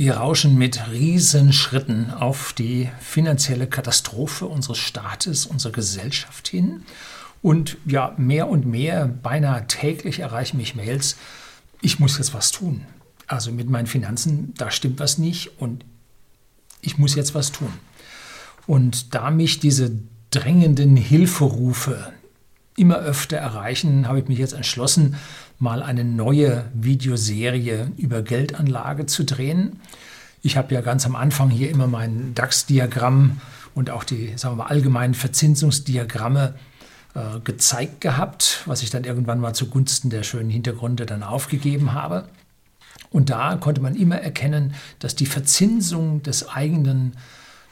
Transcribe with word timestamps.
Wir 0.00 0.14
rauschen 0.14 0.56
mit 0.56 0.88
Riesenschritten 0.90 2.10
auf 2.10 2.54
die 2.54 2.88
finanzielle 3.00 3.66
Katastrophe 3.66 4.46
unseres 4.46 4.78
Staates, 4.78 5.44
unserer 5.44 5.72
Gesellschaft 5.72 6.48
hin. 6.48 6.84
Und 7.42 7.76
ja, 7.84 8.14
mehr 8.16 8.48
und 8.48 8.64
mehr, 8.64 9.06
beinahe 9.06 9.66
täglich 9.66 10.20
erreichen 10.20 10.56
mich 10.56 10.74
Mails, 10.74 11.18
ich 11.82 11.98
muss 11.98 12.16
jetzt 12.16 12.32
was 12.32 12.50
tun. 12.50 12.86
Also 13.26 13.52
mit 13.52 13.68
meinen 13.68 13.86
Finanzen, 13.86 14.54
da 14.56 14.70
stimmt 14.70 15.00
was 15.00 15.18
nicht 15.18 15.60
und 15.60 15.84
ich 16.80 16.96
muss 16.96 17.14
jetzt 17.14 17.34
was 17.34 17.52
tun. 17.52 17.74
Und 18.66 19.14
da 19.14 19.30
mich 19.30 19.60
diese 19.60 19.92
drängenden 20.30 20.96
Hilferufe 20.96 22.10
immer 22.74 22.96
öfter 22.96 23.36
erreichen, 23.36 24.08
habe 24.08 24.20
ich 24.20 24.28
mich 24.28 24.38
jetzt 24.38 24.54
entschlossen, 24.54 25.16
mal 25.60 25.82
eine 25.82 26.04
neue 26.04 26.64
Videoserie 26.74 27.92
über 27.96 28.22
Geldanlage 28.22 29.06
zu 29.06 29.24
drehen. 29.24 29.80
Ich 30.42 30.56
habe 30.56 30.74
ja 30.74 30.80
ganz 30.80 31.06
am 31.06 31.14
Anfang 31.14 31.50
hier 31.50 31.70
immer 31.70 31.86
mein 31.86 32.34
DAX-Diagramm 32.34 33.40
und 33.74 33.90
auch 33.90 34.02
die 34.02 34.32
sagen 34.36 34.56
wir 34.56 34.64
mal, 34.64 34.70
allgemeinen 34.70 35.14
Verzinsungsdiagramme 35.14 36.54
äh, 37.14 37.40
gezeigt 37.44 38.00
gehabt, 38.00 38.62
was 38.64 38.82
ich 38.82 38.90
dann 38.90 39.04
irgendwann 39.04 39.38
mal 39.38 39.54
zugunsten 39.54 40.10
der 40.10 40.22
schönen 40.22 40.50
Hintergründe 40.50 41.06
dann 41.06 41.22
aufgegeben 41.22 41.92
habe. 41.92 42.28
Und 43.10 43.28
da 43.28 43.56
konnte 43.56 43.82
man 43.82 43.96
immer 43.96 44.16
erkennen, 44.16 44.74
dass 44.98 45.14
die 45.14 45.26
Verzinsung 45.26 46.22
des 46.22 46.48
eigenen 46.48 47.12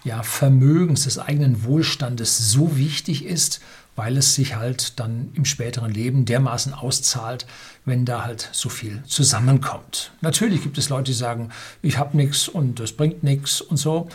ja, 0.05 0.23
Vermögens, 0.23 1.05
des 1.05 1.19
eigenen 1.19 1.64
Wohlstandes 1.64 2.50
so 2.50 2.77
wichtig 2.77 3.25
ist, 3.25 3.61
weil 3.97 4.16
es 4.16 4.34
sich 4.34 4.56
halt 4.56 5.00
dann 5.00 5.30
im 5.34 5.45
späteren 5.45 5.92
Leben 5.92 6.25
dermaßen 6.25 6.73
auszahlt, 6.73 7.47
wenn 7.88 8.05
da 8.05 8.24
halt 8.24 8.48
so 8.52 8.69
viel 8.69 9.02
zusammenkommt. 9.06 10.12
Natürlich 10.20 10.62
gibt 10.62 10.78
es 10.78 10.88
Leute, 10.88 11.10
die 11.10 11.19
sagen, 11.19 11.51
ich 11.83 11.98
habe 11.98 12.16
nichts 12.16 12.48
und 12.48 12.80
das 12.80 12.92
bringt 12.92 13.23
nichts 13.23 13.61
und 13.61 13.77
so. 13.77 14.09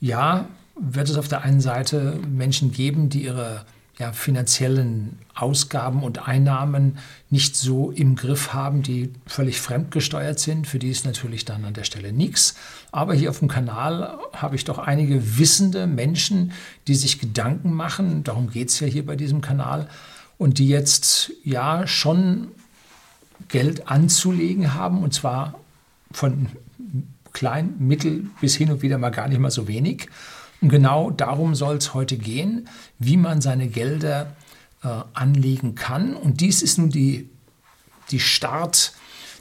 Ja, 0.00 0.46
wird 0.76 1.08
es 1.08 1.16
auf 1.16 1.28
der 1.28 1.42
einen 1.42 1.60
Seite 1.60 2.18
Menschen 2.28 2.72
geben, 2.72 3.08
die 3.08 3.24
ihre 3.24 3.64
ja, 3.98 4.12
finanziellen 4.12 5.18
Ausgaben 5.34 6.02
und 6.02 6.26
Einnahmen 6.26 6.98
nicht 7.30 7.56
so 7.56 7.90
im 7.90 8.16
Griff 8.16 8.52
haben, 8.52 8.82
die 8.82 9.12
völlig 9.26 9.60
fremdgesteuert 9.60 10.40
sind. 10.40 10.66
Für 10.66 10.78
die 10.78 10.90
ist 10.90 11.04
natürlich 11.04 11.44
dann 11.44 11.64
an 11.64 11.74
der 11.74 11.84
Stelle 11.84 12.12
nichts. 12.12 12.56
Aber 12.90 13.14
hier 13.14 13.30
auf 13.30 13.38
dem 13.38 13.48
Kanal 13.48 14.18
habe 14.32 14.56
ich 14.56 14.64
doch 14.64 14.78
einige 14.78 15.38
wissende 15.38 15.86
Menschen, 15.86 16.52
die 16.88 16.94
sich 16.94 17.20
Gedanken 17.20 17.72
machen, 17.72 18.24
darum 18.24 18.50
geht 18.50 18.70
es 18.70 18.80
ja 18.80 18.86
hier 18.86 19.06
bei 19.06 19.16
diesem 19.16 19.40
Kanal, 19.40 19.88
und 20.38 20.58
die 20.58 20.68
jetzt 20.68 21.30
ja 21.44 21.86
schon 21.86 22.48
Geld 23.48 23.88
anzulegen 23.88 24.74
haben, 24.74 25.02
und 25.02 25.14
zwar 25.14 25.54
von 26.12 26.48
klein, 27.32 27.74
mittel 27.78 28.26
bis 28.40 28.56
hin 28.56 28.70
und 28.70 28.82
wieder 28.82 28.98
mal 28.98 29.10
gar 29.10 29.28
nicht 29.28 29.40
mal 29.40 29.50
so 29.50 29.68
wenig. 29.68 30.08
Und 30.60 30.68
genau 30.68 31.10
darum 31.10 31.54
soll 31.54 31.76
es 31.76 31.94
heute 31.94 32.16
gehen, 32.16 32.68
wie 32.98 33.16
man 33.16 33.40
seine 33.40 33.68
Gelder 33.68 34.36
äh, 34.84 34.88
anlegen 35.14 35.74
kann. 35.74 36.14
Und 36.14 36.40
dies 36.40 36.62
ist 36.62 36.78
nun 36.78 36.90
die, 36.90 37.28
die 38.10 38.20
Start, 38.20 38.92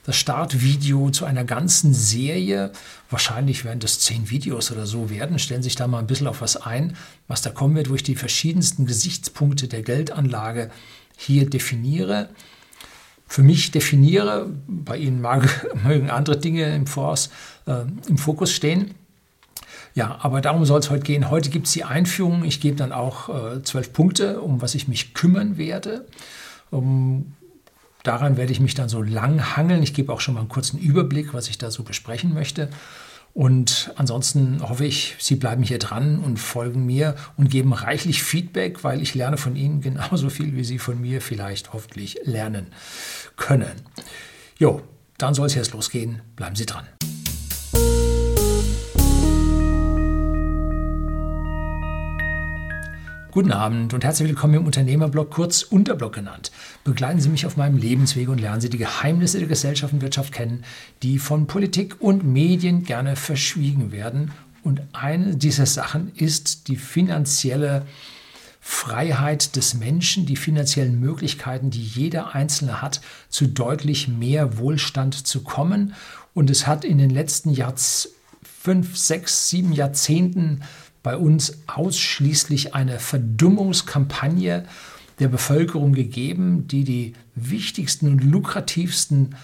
das 0.04 0.16
Startvideo 0.16 1.12
zu 1.12 1.26
einer 1.26 1.44
ganzen 1.44 1.94
Serie. 1.94 2.72
Wahrscheinlich 3.12 3.66
werden 3.66 3.80
das 3.80 4.00
zehn 4.00 4.32
Videos 4.32 4.72
oder 4.72 4.88
so 4.88 5.12
werden. 5.12 5.38
Stellen 5.38 5.62
Sie 5.62 5.70
sich 5.70 5.76
da 5.76 5.88
mal 5.88 6.00
ein 6.00 6.08
bisschen 6.08 6.28
auf 6.28 6.42
was 6.42 6.58
ein, 6.58 6.96
was 7.28 7.44
da 7.44 7.52
kommen 7.52 7.76
wird, 7.76 7.90
wo 7.90 7.96
ich 7.96 8.04
die 8.04 8.16
verschiedensten 8.16 8.88
Gesichtspunkte 8.88 9.68
der 9.68 9.84
Geldanlage 9.84 10.72
hier 11.18 11.48
definiere. 11.48 12.30
Für 13.32 13.44
mich 13.44 13.72
definiere, 13.72 14.50
bei 14.68 14.98
Ihnen 14.98 15.22
mag, 15.22 15.66
mögen 15.86 16.10
andere 16.10 16.36
Dinge 16.36 16.76
im, 16.76 16.86
Voraus, 16.86 17.30
äh, 17.66 17.84
im 18.10 18.18
Fokus 18.18 18.52
stehen. 18.52 18.94
Ja, 19.96 20.18
aber 20.22 20.42
darum 20.42 20.66
soll 20.66 20.82
es 20.82 20.90
heute 20.90 21.04
gehen. 21.04 21.30
Heute 21.30 21.50
gibt 21.50 21.68
es 21.68 21.72
die 21.72 21.86
Einführung. 21.86 22.44
Ich 22.44 22.60
gebe 22.60 22.76
dann 22.76 22.92
auch 22.92 23.30
äh, 23.30 23.64
zwölf 23.64 23.94
Punkte, 23.94 24.42
um 24.42 24.62
was 24.62 24.76
ich 24.76 24.90
mich 24.90 25.14
kümmern 25.14 25.58
werde. 25.58 26.06
Um, 26.72 27.32
daran 28.04 28.36
werde 28.36 28.52
ich 28.52 28.60
mich 28.60 28.74
dann 28.74 28.90
so 28.90 29.02
lang 29.02 29.56
hangeln. 29.56 29.82
Ich 29.82 29.94
gebe 29.94 30.12
auch 30.12 30.20
schon 30.20 30.34
mal 30.34 30.42
einen 30.42 30.50
kurzen 30.50 30.78
Überblick, 30.78 31.34
was 31.34 31.48
ich 31.48 31.58
da 31.58 31.72
so 31.72 31.84
besprechen 31.84 32.34
möchte. 32.34 32.68
Und 33.34 33.94
ansonsten 33.96 34.62
hoffe 34.62 34.86
ich, 34.86 35.16
Sie 35.20 35.36
bleiben 35.36 35.64
hier 35.64 35.80
dran 35.80 36.20
und 36.20 36.38
folgen 36.38 36.86
mir 36.86 37.16
und 37.38 37.50
geben 37.50 37.72
reichlich 37.72 38.24
Feedback, 38.24 38.84
weil 38.84 39.02
ich 39.02 39.16
lerne 39.16 39.38
von 39.38 39.56
Ihnen 39.56 39.80
genauso 39.80 40.30
viel, 40.30 40.56
wie 40.56 40.66
Sie 40.66 40.80
von 40.80 41.00
mir 41.00 41.22
vielleicht 41.22 41.72
hoffentlich 41.72 42.20
lernen 42.26 42.68
können. 43.36 43.82
Jo, 44.58 44.82
dann 45.18 45.34
soll 45.34 45.48
es 45.48 45.56
jetzt 45.56 45.74
losgehen. 45.74 46.22
Bleiben 46.36 46.56
Sie 46.56 46.66
dran. 46.66 46.88
Guten 53.32 53.54
Abend 53.54 53.94
und 53.94 54.04
herzlich 54.04 54.28
willkommen 54.28 54.56
im 54.56 54.66
Unternehmerblog, 54.66 55.32
kurz 55.32 55.64
Unterblog 55.64 56.12
genannt. 56.12 56.52
Begleiten 56.84 57.22
Sie 57.22 57.30
mich 57.30 57.46
auf 57.46 57.56
meinem 57.56 57.78
Lebensweg 57.78 58.28
und 58.28 58.42
lernen 58.42 58.60
Sie 58.60 58.70
die 58.70 58.78
Geheimnisse 58.78 59.40
der 59.40 59.48
Gesellschaft 59.48 59.94
und 59.94 60.02
Wirtschaft 60.02 60.34
kennen, 60.34 60.66
die 61.02 61.18
von 61.18 61.48
Politik 61.48 61.96
und 62.02 62.26
Medien 62.26 62.84
gerne 62.84 63.16
verschwiegen 63.16 63.94
werden. 63.94 64.32
Und 64.64 64.82
eine 64.92 65.38
dieser 65.38 65.66
Sachen 65.66 66.12
ist 66.16 66.68
die 66.68 66.76
finanzielle 66.76 67.86
Freiheit 68.64 69.56
des 69.56 69.74
Menschen, 69.74 70.28
die 70.28 70.36
finanziellen 70.36 71.00
Möglichkeiten, 71.00 71.72
die 71.72 71.84
jeder 71.84 72.36
Einzelne 72.36 72.82
hat, 72.82 73.02
zu 73.28 73.48
deutlich 73.48 74.08
mehr 74.08 74.60
Wohlstand 74.60 75.28
zu 75.28 75.42
kommen. 75.42 75.96
Und 76.36 76.50
es 76.52 76.68
hat 76.68 76.86
in 76.86 77.00
den 77.00 77.10
letzten 77.10 77.50
Jahrz 77.50 78.10
fünf, 78.44 78.96
sechs, 78.96 79.50
sieben 79.50 79.74
Jahrzehnten 79.74 80.62
bei 81.02 81.18
uns 81.18 81.58
ausschließlich 81.66 82.76
eine 82.76 83.00
Verdummungskampagne 83.00 84.66
der 85.20 85.28
Bevölkerung 85.28 85.94
gegeben, 85.94 86.68
die 86.68 86.84
die 86.84 87.14
wichtigsten 87.34 88.08
und 88.08 88.24
lukrativsten 88.24 89.36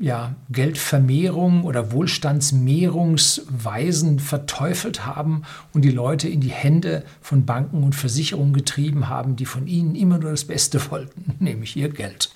ja, 0.00 0.34
Geldvermehrung 0.50 1.64
oder 1.64 1.92
Wohlstandsmehrungsweisen 1.92 4.18
verteufelt 4.18 5.04
haben 5.04 5.42
und 5.74 5.82
die 5.82 5.90
Leute 5.90 6.26
in 6.28 6.40
die 6.40 6.48
Hände 6.48 7.04
von 7.20 7.44
Banken 7.44 7.84
und 7.84 7.94
Versicherungen 7.94 8.54
getrieben 8.54 9.10
haben, 9.10 9.36
die 9.36 9.44
von 9.44 9.66
ihnen 9.66 9.94
immer 9.94 10.16
nur 10.18 10.30
das 10.30 10.46
Beste 10.46 10.80
wollten, 10.90 11.34
nämlich 11.38 11.76
ihr 11.76 11.90
Geld. 11.90 12.30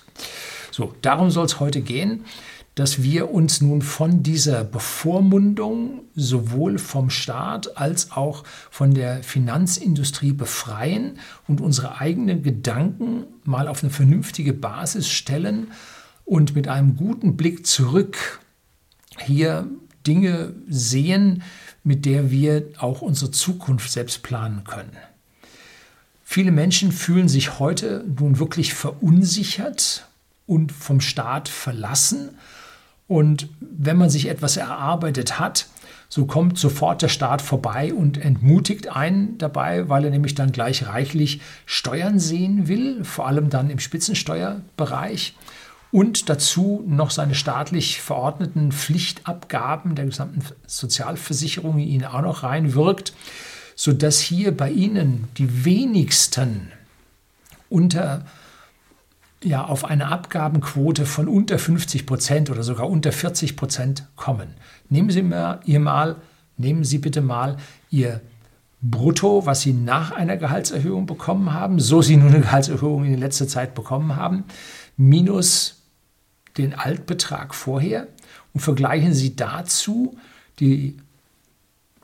So, 0.71 0.93
darum 1.01 1.31
soll 1.31 1.45
es 1.45 1.59
heute 1.59 1.81
gehen 1.81 2.23
dass 2.75 3.01
wir 3.01 3.31
uns 3.31 3.61
nun 3.61 3.81
von 3.81 4.21
dieser 4.21 4.65
Bevormundung 4.65 6.01
sowohl 6.13 6.77
vom 6.77 7.09
Staat 7.09 7.77
als 7.77 8.11
auch 8.11 8.43
von 8.69 8.93
der 8.93 9.23
Finanzindustrie 9.23 10.33
befreien 10.33 11.17
und 11.47 11.61
unsere 11.61 12.01
eigenen 12.01 12.43
Gedanken 12.43 13.23
mal 13.45 13.69
auf 13.69 13.81
eine 13.81 13.91
vernünftige 13.91 14.51
Basis 14.51 15.09
stellen 15.09 15.67
und 16.25 16.55
mit 16.55 16.67
einem 16.67 16.97
guten 16.97 17.37
Blick 17.37 17.65
zurück 17.65 18.41
hier 19.19 19.67
Dinge 20.05 20.53
sehen, 20.67 21.43
mit 21.83 22.05
der 22.05 22.31
wir 22.31 22.67
auch 22.77 23.01
unsere 23.01 23.31
Zukunft 23.31 23.91
selbst 23.91 24.23
planen 24.23 24.63
können. 24.63 24.97
Viele 26.23 26.51
Menschen 26.51 26.91
fühlen 26.91 27.29
sich 27.29 27.59
heute 27.59 28.03
nun 28.19 28.39
wirklich 28.39 28.73
verunsichert 28.73 30.07
und 30.47 30.71
vom 30.71 30.99
Staat 30.99 31.47
verlassen 31.47 32.31
und 33.07 33.47
wenn 33.59 33.97
man 33.97 34.09
sich 34.09 34.27
etwas 34.29 34.57
erarbeitet 34.57 35.39
hat, 35.39 35.67
so 36.09 36.25
kommt 36.25 36.57
sofort 36.57 37.01
der 37.01 37.07
Staat 37.07 37.41
vorbei 37.41 37.93
und 37.93 38.17
entmutigt 38.17 38.95
einen 38.95 39.37
dabei, 39.37 39.89
weil 39.89 40.05
er 40.05 40.11
nämlich 40.11 40.35
dann 40.35 40.51
gleich 40.51 40.87
reichlich 40.87 41.41
Steuern 41.65 42.19
sehen 42.19 42.67
will, 42.67 43.03
vor 43.03 43.27
allem 43.27 43.49
dann 43.49 43.69
im 43.69 43.79
Spitzensteuerbereich. 43.79 45.35
Und 45.95 46.27
dazu 46.27 46.83
noch 46.85 47.09
seine 47.09 47.35
staatlich 47.35 48.01
verordneten 48.01 48.73
Pflichtabgaben 48.73 49.95
der 49.95 50.03
gesamten 50.03 50.41
Sozialversicherung 50.67 51.79
in 51.79 51.87
ihn 51.87 52.03
auch 52.03 52.21
noch 52.21 52.43
reinwirkt, 52.43 53.13
sodass 53.77 54.19
hier 54.19 54.51
bei 54.51 54.71
Ihnen 54.71 55.29
die 55.37 55.63
wenigsten 55.63 56.69
unter 57.69 58.25
ja 59.41 59.63
auf 59.63 59.85
eine 59.85 60.09
Abgabenquote 60.09 61.05
von 61.05 61.29
unter 61.29 61.57
50 61.57 62.05
Prozent 62.05 62.49
oder 62.49 62.63
sogar 62.63 62.89
unter 62.89 63.13
40 63.13 63.55
Prozent 63.55 64.05
kommen. 64.17 64.49
Nehmen 64.89 65.11
Sie 65.11 65.21
mal, 65.21 65.61
ihr 65.63 65.79
mal, 65.79 66.17
nehmen 66.57 66.83
Sie 66.83 66.97
bitte 66.97 67.21
mal 67.21 67.55
Ihr 67.89 68.19
Brutto, 68.81 69.45
was 69.45 69.61
Sie 69.61 69.71
nach 69.71 70.11
einer 70.11 70.35
Gehaltserhöhung 70.35 71.05
bekommen 71.05 71.53
haben, 71.53 71.79
so 71.79 72.01
Sie 72.01 72.17
nun 72.17 72.33
eine 72.33 72.41
Gehaltserhöhung 72.41 73.05
in 73.05 73.17
letzter 73.17 73.47
Zeit 73.47 73.75
bekommen 73.75 74.17
haben, 74.17 74.43
minus 74.97 75.83
den 76.57 76.73
Altbetrag 76.73 77.53
vorher 77.53 78.07
und 78.53 78.61
vergleichen 78.61 79.13
Sie 79.13 79.35
dazu 79.35 80.17
die 80.59 80.97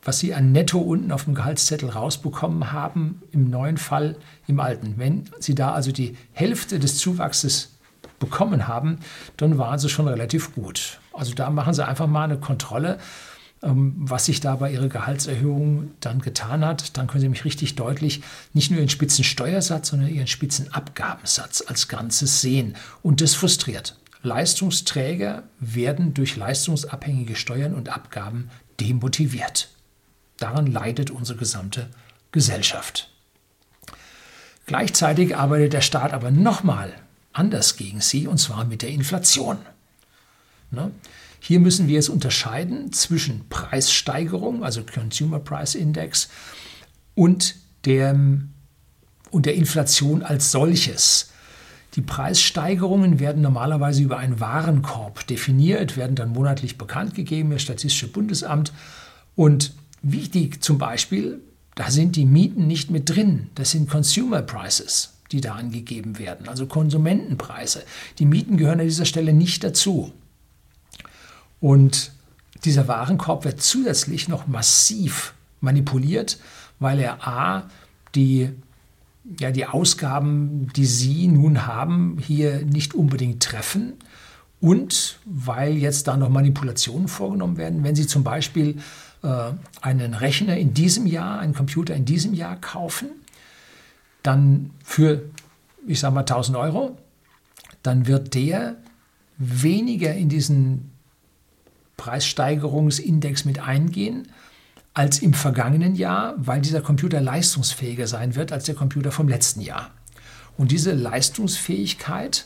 was 0.04 0.20
Sie 0.20 0.34
an 0.34 0.52
Netto 0.52 0.80
unten 0.80 1.12
auf 1.12 1.26
dem 1.26 1.36
Gehaltszettel 1.36 1.90
rausbekommen 1.90 2.72
haben, 2.72 3.22
im 3.32 3.50
neuen 3.50 3.78
Fall 3.78 4.16
im 4.48 4.60
alten. 4.60 4.96
Wenn 4.98 5.26
Sie 5.40 5.56
da 5.56 5.74
also 5.74 5.92
die 5.92 6.18
Hälfte 6.32 6.80
des 6.80 6.98
Zuwachses 6.98 7.78
bekommen 8.20 8.68
haben, 8.68 9.00
dann 9.38 9.58
waren 9.58 9.80
Sie 9.80 9.90
schon 9.90 10.08
relativ 10.08 10.56
gut. 10.56 11.00
Also 11.14 11.34
da 11.34 11.50
machen 11.50 11.74
Sie 11.74 11.86
einfach 11.86 12.08
mal 12.08 12.24
eine 12.24 12.40
Kontrolle, 12.40 12.98
ähm, 13.62 13.94
was 13.98 14.26
sich 14.26 14.40
da 14.40 14.56
bei 14.56 14.72
Ihrer 14.72 14.88
Gehaltserhöhung 14.88 15.92
dann 16.00 16.20
getan 16.20 16.66
hat, 16.66 16.98
dann 16.98 17.06
können 17.06 17.22
Sie 17.22 17.30
mich 17.30 17.46
richtig 17.46 17.76
deutlich 17.76 18.24
nicht 18.54 18.72
nur 18.72 18.80
Ihren 18.80 18.90
Spitzensteuersatz, 18.90 19.90
sondern 19.90 20.10
Ihren 20.10 20.28
Spitzenabgabensatz 20.28 21.64
als 21.68 21.88
Ganzes 21.88 22.42
sehen. 22.42 22.76
Und 23.04 23.22
das 23.22 23.36
frustriert. 23.36 24.01
Leistungsträger 24.24 25.44
werden 25.60 26.14
durch 26.14 26.36
leistungsabhängige 26.36 27.36
Steuern 27.36 27.74
und 27.74 27.90
Abgaben 27.90 28.50
demotiviert. 28.80 29.70
Daran 30.38 30.68
leidet 30.68 31.10
unsere 31.12 31.38
gesamte 31.38 31.90
Gesellschaft. 32.32 33.12
Gleichzeitig 34.66 35.36
arbeitet 35.36 35.74
der 35.74 35.82
Staat 35.82 36.14
aber 36.14 36.32
nochmal 36.32 36.94
anders 37.34 37.78
gegen 37.78 38.02
sie, 38.02 38.28
und 38.28 38.38
zwar 38.38 38.66
mit 38.66 38.82
der 38.82 38.90
Inflation. 38.90 39.58
Ne? 40.70 40.92
Hier 41.40 41.60
müssen 41.60 41.88
wir 41.88 41.96
jetzt 41.96 42.10
unterscheiden 42.10 42.94
zwischen 42.94 43.50
Preissteigerung, 43.50 44.64
also 44.64 44.84
Consumer 44.84 45.40
Price 45.40 45.76
Index, 45.76 46.30
und 47.16 47.56
der, 47.86 48.18
und 49.32 49.46
der 49.46 49.56
Inflation 49.56 50.24
als 50.24 50.52
solches. 50.52 51.31
Die 51.96 52.02
Preissteigerungen 52.02 53.20
werden 53.20 53.42
normalerweise 53.42 54.02
über 54.02 54.18
einen 54.18 54.40
Warenkorb 54.40 55.28
definiert, 55.28 55.98
werden 55.98 56.16
dann 56.16 56.30
monatlich 56.30 56.78
bekannt 56.78 57.16
gegeben, 57.16 57.52
das 57.52 57.62
Statistische 57.62 58.08
Bundesamt. 58.08 58.72
Und 59.36 59.74
wichtig 60.02 60.64
zum 60.64 60.78
Beispiel, 60.78 61.42
da 61.76 61.92
sind 61.92 62.16
die 62.16 62.26
Mieten 62.26 62.68
nicht 62.68 62.92
mit 62.92 63.10
drin, 63.10 63.50
das 63.56 63.72
sind 63.72 63.90
Consumer 63.90 64.42
Prices, 64.42 65.14
die 65.32 65.42
da 65.42 65.56
angegeben 65.56 66.20
werden, 66.20 66.48
also 66.48 66.66
Konsumentenpreise. 66.66 67.84
Die 68.20 68.26
Mieten 68.26 68.58
gehören 68.58 68.80
an 68.80 68.88
dieser 68.88 69.06
Stelle 69.06 69.34
nicht 69.34 69.64
dazu. 69.64 70.14
Und 71.60 72.12
dieser 72.64 72.88
Warenkorb 72.88 73.46
wird 73.46 73.62
zusätzlich 73.62 74.28
noch 74.28 74.48
massiv 74.48 75.34
manipuliert, 75.62 76.40
weil 76.80 77.00
er 77.00 77.26
a, 77.28 77.70
die, 78.16 78.50
ja, 79.24 79.52
die 79.52 79.66
Ausgaben, 79.66 80.68
die 80.76 80.86
Sie 80.86 81.28
nun 81.28 81.68
haben, 81.68 82.18
hier 82.20 82.66
nicht 82.66 82.94
unbedingt 82.94 83.44
treffen 83.44 83.94
und 84.60 85.20
weil 85.26 85.78
jetzt 85.78 86.08
da 86.08 86.18
noch 86.18 86.30
Manipulationen 86.30 87.08
vorgenommen 87.08 87.58
werden. 87.58 87.84
Wenn 87.84 87.96
Sie 87.96 88.08
zum 88.08 88.24
Beispiel 88.24 88.78
äh, 89.24 89.52
einen 89.82 90.14
Rechner 90.14 90.58
in 90.58 90.74
diesem 90.74 91.06
Jahr, 91.06 91.40
einen 91.40 91.54
Computer 91.54 91.96
in 91.96 92.06
diesem 92.06 92.34
Jahr 92.34 92.60
kaufen, 92.60 93.10
dann 94.24 94.72
für, 94.84 95.24
ich 95.88 96.00
sage 96.00 96.14
mal, 96.14 96.22
1000 96.22 96.58
Euro, 96.58 96.98
dann 97.84 98.08
wird 98.08 98.36
der 98.36 98.76
weniger 99.38 100.14
in 100.14 100.30
diesen 100.30 100.92
Preissteigerungsindex 101.98 103.46
mit 103.46 103.60
eingehen 103.60 104.28
als 104.94 105.20
im 105.20 105.34
vergangenen 105.34 105.96
Jahr, 105.96 106.34
weil 106.38 106.62
dieser 106.62 106.82
Computer 106.82 107.22
leistungsfähiger 107.22 108.08
sein 108.08 108.36
wird 108.36 108.52
als 108.52 108.66
der 108.66 108.76
Computer 108.76 109.12
vom 109.12 109.28
letzten 109.28 109.62
Jahr. 109.62 109.92
Und 110.58 110.72
diese 110.72 110.92
Leistungsfähigkeit 110.94 112.46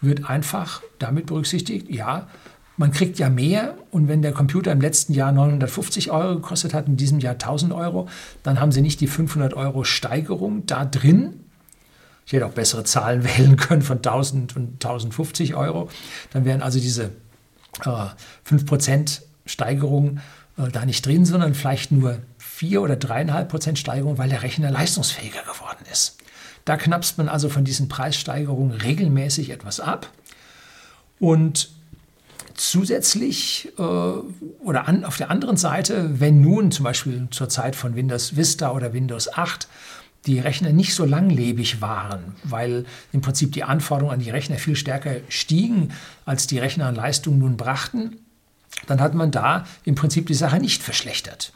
wird 0.00 0.28
einfach 0.28 0.82
damit 0.98 1.26
berücksichtigt, 1.26 1.88
ja, 1.90 2.28
man 2.76 2.92
kriegt 2.92 3.18
ja 3.18 3.30
mehr 3.30 3.78
und 3.90 4.08
wenn 4.08 4.20
der 4.20 4.32
Computer 4.32 4.70
im 4.70 4.82
letzten 4.82 5.14
Jahr 5.14 5.32
950 5.32 6.10
Euro 6.10 6.34
gekostet 6.36 6.74
hat, 6.74 6.88
in 6.88 6.98
diesem 6.98 7.20
Jahr 7.20 7.32
1000 7.32 7.72
Euro, 7.72 8.08
dann 8.42 8.60
haben 8.60 8.70
Sie 8.70 8.82
nicht 8.82 9.00
die 9.00 9.06
500 9.06 9.54
Euro 9.54 9.84
Steigerung 9.84 10.66
da 10.66 10.84
drin. 10.84 11.40
Ich 12.26 12.34
hätte 12.34 12.44
auch 12.44 12.52
bessere 12.52 12.84
Zahlen 12.84 13.24
wählen 13.38 13.56
können 13.56 13.80
von 13.80 13.98
1000 13.98 14.56
und 14.56 14.84
1050 14.84 15.54
Euro. 15.54 15.88
Dann 16.32 16.44
wären 16.44 16.60
also 16.60 16.78
diese 16.78 17.12
5% 17.80 19.22
Steigerung 19.46 20.20
äh, 20.58 20.68
da 20.70 20.84
nicht 20.84 21.04
drin, 21.04 21.24
sondern 21.24 21.54
vielleicht 21.54 21.92
nur 21.92 22.20
4 22.38 22.82
oder 22.82 22.94
3,5% 22.94 23.76
Steigerung, 23.76 24.18
weil 24.18 24.28
der 24.28 24.42
Rechner 24.42 24.70
leistungsfähiger 24.70 25.42
geworden 25.42 25.84
ist. 25.90 26.18
Da 26.64 26.76
knappst 26.76 27.18
man 27.18 27.28
also 27.28 27.48
von 27.48 27.64
diesen 27.64 27.88
Preissteigerungen 27.88 28.72
regelmäßig 28.72 29.50
etwas 29.50 29.78
ab. 29.80 30.10
Und 31.18 31.70
zusätzlich 32.54 33.72
äh, 33.78 33.82
oder 33.82 34.88
an, 34.88 35.04
auf 35.04 35.16
der 35.16 35.30
anderen 35.30 35.56
Seite, 35.56 36.20
wenn 36.20 36.40
nun 36.40 36.72
zum 36.72 36.84
Beispiel 36.84 37.28
zur 37.30 37.48
Zeit 37.48 37.76
von 37.76 37.94
Windows 37.94 38.36
Vista 38.36 38.72
oder 38.72 38.92
Windows 38.92 39.32
8 39.32 39.68
die 40.26 40.40
Rechner 40.40 40.72
nicht 40.72 40.94
so 40.94 41.04
langlebig 41.04 41.80
waren, 41.80 42.34
weil 42.42 42.84
im 43.12 43.20
Prinzip 43.20 43.52
die 43.52 43.62
Anforderungen 43.62 44.14
an 44.14 44.24
die 44.24 44.30
Rechner 44.30 44.56
viel 44.56 44.74
stärker 44.74 45.16
stiegen, 45.28 45.92
als 46.24 46.46
die 46.48 46.58
Rechner 46.58 46.86
an 46.86 46.96
Leistung 46.96 47.38
nun 47.38 47.56
brachten, 47.56 48.16
dann 48.86 49.00
hat 49.00 49.14
man 49.14 49.30
da 49.30 49.64
im 49.84 49.94
Prinzip 49.94 50.26
die 50.26 50.34
Sache 50.34 50.58
nicht 50.58 50.82
verschlechtert. 50.82 51.52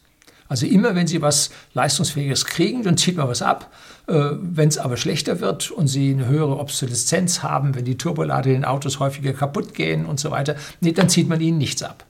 Also 0.48 0.66
immer, 0.66 0.96
wenn 0.96 1.06
Sie 1.06 1.22
was 1.22 1.50
Leistungsfähiges 1.74 2.44
kriegen, 2.44 2.82
dann 2.82 2.96
zieht 2.96 3.16
man 3.16 3.28
was 3.28 3.40
ab. 3.40 3.72
Äh, 4.08 4.30
wenn 4.40 4.68
es 4.68 4.78
aber 4.78 4.96
schlechter 4.96 5.38
wird 5.38 5.70
und 5.70 5.86
Sie 5.86 6.10
eine 6.10 6.26
höhere 6.26 6.58
Obsoleszenz 6.58 7.44
haben, 7.44 7.76
wenn 7.76 7.84
die 7.84 7.96
Turbolader 7.96 8.48
in 8.48 8.54
den 8.54 8.64
Autos 8.64 8.98
häufiger 8.98 9.32
kaputt 9.32 9.74
gehen 9.74 10.06
und 10.06 10.18
so 10.18 10.32
weiter, 10.32 10.56
nee, 10.80 10.90
dann 10.90 11.08
zieht 11.08 11.28
man 11.28 11.40
ihnen 11.40 11.58
nichts 11.58 11.84
ab. 11.84 12.04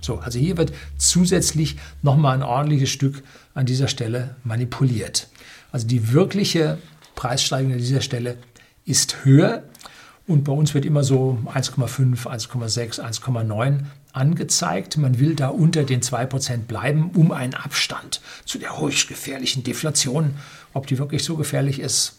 So, 0.00 0.18
also 0.18 0.38
hier 0.38 0.56
wird 0.56 0.72
zusätzlich 0.98 1.76
nochmal 2.02 2.34
ein 2.34 2.42
ordentliches 2.42 2.90
Stück 2.90 3.22
an 3.54 3.66
dieser 3.66 3.88
Stelle 3.88 4.34
manipuliert. 4.42 5.28
Also 5.70 5.86
die 5.86 6.12
wirkliche 6.12 6.78
Preissteigerung 7.14 7.74
an 7.74 7.78
dieser 7.78 8.00
Stelle 8.00 8.36
ist 8.84 9.24
höher 9.24 9.62
und 10.26 10.42
bei 10.42 10.52
uns 10.52 10.74
wird 10.74 10.84
immer 10.84 11.04
so 11.04 11.38
1,5, 11.46 12.26
1,6, 12.26 13.00
1,9 13.00 13.84
angezeigt. 14.12 14.96
Man 14.96 15.20
will 15.20 15.36
da 15.36 15.48
unter 15.48 15.84
den 15.84 16.02
2% 16.02 16.58
bleiben, 16.66 17.10
um 17.14 17.30
einen 17.30 17.54
Abstand 17.54 18.20
zu 18.44 18.58
der 18.58 18.80
höchst 18.80 19.08
gefährlichen 19.08 19.62
Deflation, 19.62 20.34
ob 20.72 20.88
die 20.88 20.98
wirklich 20.98 21.22
so 21.22 21.36
gefährlich 21.36 21.78
ist, 21.78 22.18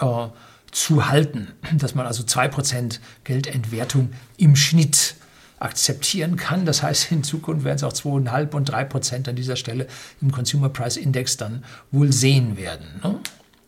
äh, 0.00 0.28
zu 0.70 1.08
halten. 1.08 1.48
Dass 1.72 1.96
man 1.96 2.06
also 2.06 2.22
2% 2.22 3.00
Geldentwertung 3.24 4.12
im 4.36 4.54
Schnitt 4.54 5.16
akzeptieren 5.58 6.36
kann. 6.36 6.66
Das 6.66 6.82
heißt, 6.82 7.10
in 7.10 7.24
Zukunft 7.24 7.64
werden 7.64 7.76
es 7.76 7.84
auch 7.84 7.92
2,5 7.92 8.54
und 8.54 8.64
3 8.66 8.84
Prozent 8.84 9.28
an 9.28 9.34
dieser 9.34 9.56
Stelle 9.56 9.88
im 10.20 10.30
Consumer 10.30 10.68
Price 10.68 10.96
Index 10.96 11.36
dann 11.36 11.64
wohl 11.90 12.12
sehen 12.12 12.56
werden. 12.56 12.86
Ne? 13.02 13.18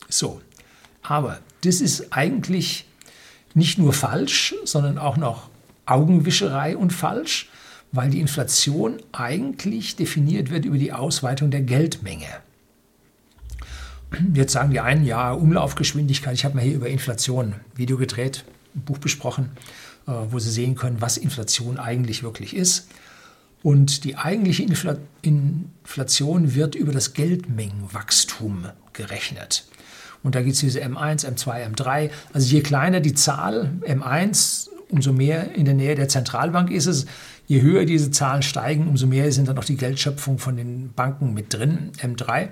So, 0.08 0.40
aber 1.02 1.40
das 1.62 1.80
ist 1.80 2.12
eigentlich 2.12 2.86
nicht 3.56 3.78
nur 3.78 3.92
falsch, 3.92 4.54
sondern 4.64 4.98
auch 4.98 5.16
noch 5.16 5.48
Augenwischerei 5.86 6.76
und 6.76 6.92
falsch, 6.92 7.48
weil 7.92 8.10
die 8.10 8.20
Inflation 8.20 8.98
eigentlich 9.12 9.96
definiert 9.96 10.50
wird 10.50 10.64
über 10.64 10.78
die 10.78 10.92
Ausweitung 10.92 11.50
der 11.50 11.62
Geldmenge. 11.62 12.26
Jetzt 14.34 14.52
sagen 14.52 14.70
die 14.70 14.80
einen, 14.80 15.04
ja, 15.04 15.32
Umlaufgeschwindigkeit. 15.32 16.34
Ich 16.34 16.44
habe 16.44 16.56
mir 16.56 16.62
hier 16.62 16.74
über 16.74 16.88
Inflation 16.88 17.54
ein 17.54 17.60
Video 17.74 17.96
gedreht, 17.96 18.44
ein 18.74 18.82
Buch 18.82 18.98
besprochen. 18.98 19.50
Äh, 20.06 20.12
wo 20.30 20.38
Sie 20.38 20.50
sehen 20.50 20.76
können, 20.76 21.00
was 21.00 21.16
Inflation 21.16 21.78
eigentlich 21.78 22.22
wirklich 22.22 22.54
ist. 22.54 22.88
Und 23.62 24.04
die 24.04 24.16
eigentliche 24.16 24.62
Infl 24.62 25.00
Inflation 25.22 26.54
wird 26.54 26.76
über 26.76 26.92
das 26.92 27.12
Geldmengenwachstum 27.12 28.66
gerechnet. 28.92 29.66
Und 30.26 30.34
da 30.34 30.42
gibt 30.42 30.54
es 30.54 30.60
diese 30.60 30.82
M1, 30.82 31.24
M2, 31.24 31.72
M3. 31.72 32.10
Also 32.32 32.48
je 32.48 32.60
kleiner 32.60 32.98
die 32.98 33.14
Zahl 33.14 33.70
M1, 33.82 34.68
umso 34.90 35.12
mehr 35.12 35.54
in 35.54 35.66
der 35.66 35.74
Nähe 35.74 35.94
der 35.94 36.08
Zentralbank 36.08 36.72
ist 36.72 36.86
es. 36.86 37.06
Je 37.46 37.62
höher 37.62 37.84
diese 37.84 38.10
Zahlen 38.10 38.42
steigen, 38.42 38.88
umso 38.88 39.06
mehr 39.06 39.30
sind 39.30 39.46
dann 39.46 39.56
auch 39.56 39.64
die 39.64 39.76
Geldschöpfung 39.76 40.40
von 40.40 40.56
den 40.56 40.92
Banken 40.94 41.32
mit 41.32 41.54
drin, 41.54 41.92
M3. 42.02 42.48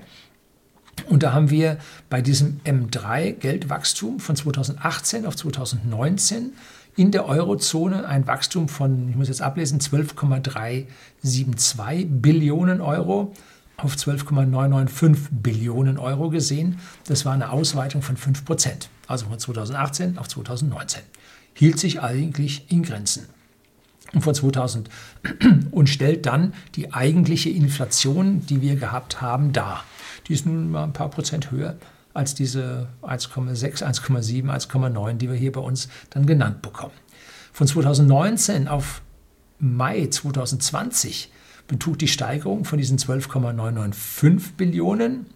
Und 1.09 1.25
da 1.25 1.33
haben 1.33 1.51
wir 1.51 1.79
bei 2.09 2.23
diesem 2.23 2.61
M3 2.65 3.33
Geldwachstum 3.33 4.21
von 4.21 4.37
2018 4.37 5.27
auf 5.27 5.35
2019 5.35 6.53
in 6.95 7.11
der 7.11 7.29
Eurozone 7.29 8.07
ein 8.07 8.29
Wachstum 8.29 8.69
von, 8.69 9.09
ich 9.09 9.17
muss 9.17 9.27
jetzt 9.27 9.43
ablesen, 9.43 9.81
12,372 9.81 12.07
Billionen 12.09 12.81
Euro 12.81 13.33
auf 13.77 13.97
12,995 13.97 15.29
Billionen 15.31 15.99
Euro 15.99 16.31
gesehen. 16.31 16.79
Das 17.07 17.25
war 17.25 17.33
eine 17.33 17.51
Ausweitung 17.51 18.03
von 18.03 18.17
5 18.17 18.45
Prozent, 18.45 18.89
also 19.07 19.27
von 19.27 19.39
2018 19.39 20.19
auf 20.19 20.29
2019. 20.29 21.03
Hielt 21.55 21.79
sich 21.79 22.01
eigentlich 22.01 22.71
in 22.71 22.83
Grenzen. 22.83 23.27
Von 24.19 24.35
2000 24.35 24.89
und 25.71 25.89
stellt 25.89 26.27
dann 26.27 26.55
die 26.77 26.93
eigentliche 26.93 27.51
Inflation, 27.51 28.47
die 28.47 28.61
wir 28.61 28.77
gehabt 28.77 29.21
haben, 29.21 29.53
dar. 29.53 29.85
Die 30.29 30.35
ist 30.35 30.47
nun 30.47 30.71
mal 30.71 30.85
ein 30.85 30.93
paar 30.93 31.11
Prozent 31.11 31.51
höher 31.51 31.77
als 32.13 32.35
diese 32.35 32.89
1,6, 33.03 33.83
1,7, 33.83 34.45
1,9, 34.45 35.15
die 35.15 35.29
wir 35.29 35.37
hier 35.37 35.51
bei 35.51 35.61
uns 35.61 35.89
dann 36.11 36.27
genannt 36.27 36.63
bekommen. 36.63 36.95
Von 37.53 37.67
2019 37.67 38.69
auf 38.69 39.03
Mai 39.59 40.07
2020 40.07 41.31
betrug 41.67 41.99
die 41.99 42.09
Steigerung 42.09 42.65
von 42.65 42.79
diesen 42.79 42.99
12,995 42.99 44.57
Billionen 44.57 45.27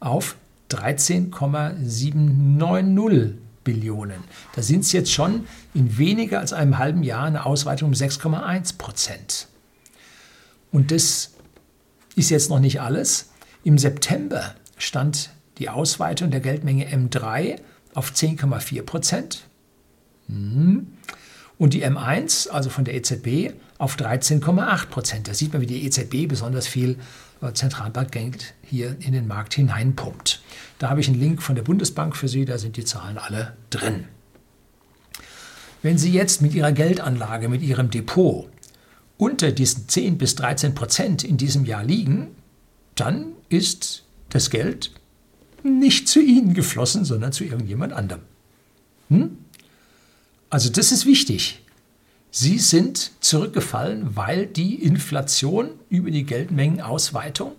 auf 0.00 0.36
13,790 0.68 3.38
Billionen. 3.64 4.22
Da 4.54 4.62
sind 4.62 4.80
es 4.80 4.92
jetzt 4.92 5.12
schon 5.12 5.46
in 5.74 5.98
weniger 5.98 6.40
als 6.40 6.52
einem 6.52 6.78
halben 6.78 7.02
Jahr 7.02 7.24
eine 7.24 7.44
Ausweitung 7.44 7.90
um 7.90 7.94
6,1 7.94 8.78
Prozent. 8.78 9.48
Und 10.72 10.90
das 10.90 11.32
ist 12.16 12.30
jetzt 12.30 12.50
noch 12.50 12.60
nicht 12.60 12.80
alles. 12.80 13.30
Im 13.64 13.76
September 13.76 14.54
stand 14.78 15.30
die 15.58 15.68
Ausweitung 15.68 16.30
der 16.30 16.40
Geldmenge 16.40 16.88
M3 16.88 17.60
auf 17.94 18.12
10,4 18.12 18.82
Prozent. 18.82 19.44
Mhm. 20.28 20.92
Und 21.58 21.74
die 21.74 21.84
M1, 21.84 22.48
also 22.48 22.70
von 22.70 22.84
der 22.84 22.94
EZB, 22.94 23.52
auf 23.80 23.96
13,8 23.96 24.86
Prozent. 24.86 25.26
Da 25.26 25.34
sieht 25.34 25.52
man, 25.54 25.62
wie 25.62 25.66
die 25.66 25.86
EZB 25.86 26.28
besonders 26.28 26.66
viel 26.66 26.98
äh, 27.40 27.52
Zentralbankgeld 27.52 28.52
hier 28.62 28.96
in 29.00 29.12
den 29.12 29.26
Markt 29.26 29.54
hineinpumpt. 29.54 30.42
Da 30.78 30.90
habe 30.90 31.00
ich 31.00 31.08
einen 31.08 31.18
Link 31.18 31.42
von 31.42 31.54
der 31.56 31.62
Bundesbank 31.62 32.14
für 32.14 32.28
Sie, 32.28 32.44
da 32.44 32.58
sind 32.58 32.76
die 32.76 32.84
Zahlen 32.84 33.16
alle 33.16 33.56
drin. 33.70 34.04
Wenn 35.82 35.96
Sie 35.96 36.12
jetzt 36.12 36.42
mit 36.42 36.52
Ihrer 36.52 36.72
Geldanlage, 36.72 37.48
mit 37.48 37.62
Ihrem 37.62 37.88
Depot 37.90 38.50
unter 39.16 39.50
diesen 39.50 39.88
10 39.88 40.18
bis 40.18 40.34
13 40.34 40.74
Prozent 40.74 41.24
in 41.24 41.38
diesem 41.38 41.64
Jahr 41.64 41.82
liegen, 41.82 42.28
dann 42.96 43.32
ist 43.48 44.04
das 44.28 44.50
Geld 44.50 44.92
nicht 45.62 46.06
zu 46.06 46.20
Ihnen 46.20 46.52
geflossen, 46.52 47.06
sondern 47.06 47.32
zu 47.32 47.44
irgendjemand 47.44 47.94
anderem. 47.94 48.22
Hm? 49.08 49.38
Also 50.50 50.68
das 50.68 50.92
ist 50.92 51.06
wichtig. 51.06 51.62
Sie 52.30 52.58
sind 52.58 53.12
zurückgefallen, 53.20 54.16
weil 54.16 54.46
die 54.46 54.76
Inflation 54.84 55.70
über 55.88 56.10
die 56.10 56.24
Geldmengenausweitung, 56.24 57.52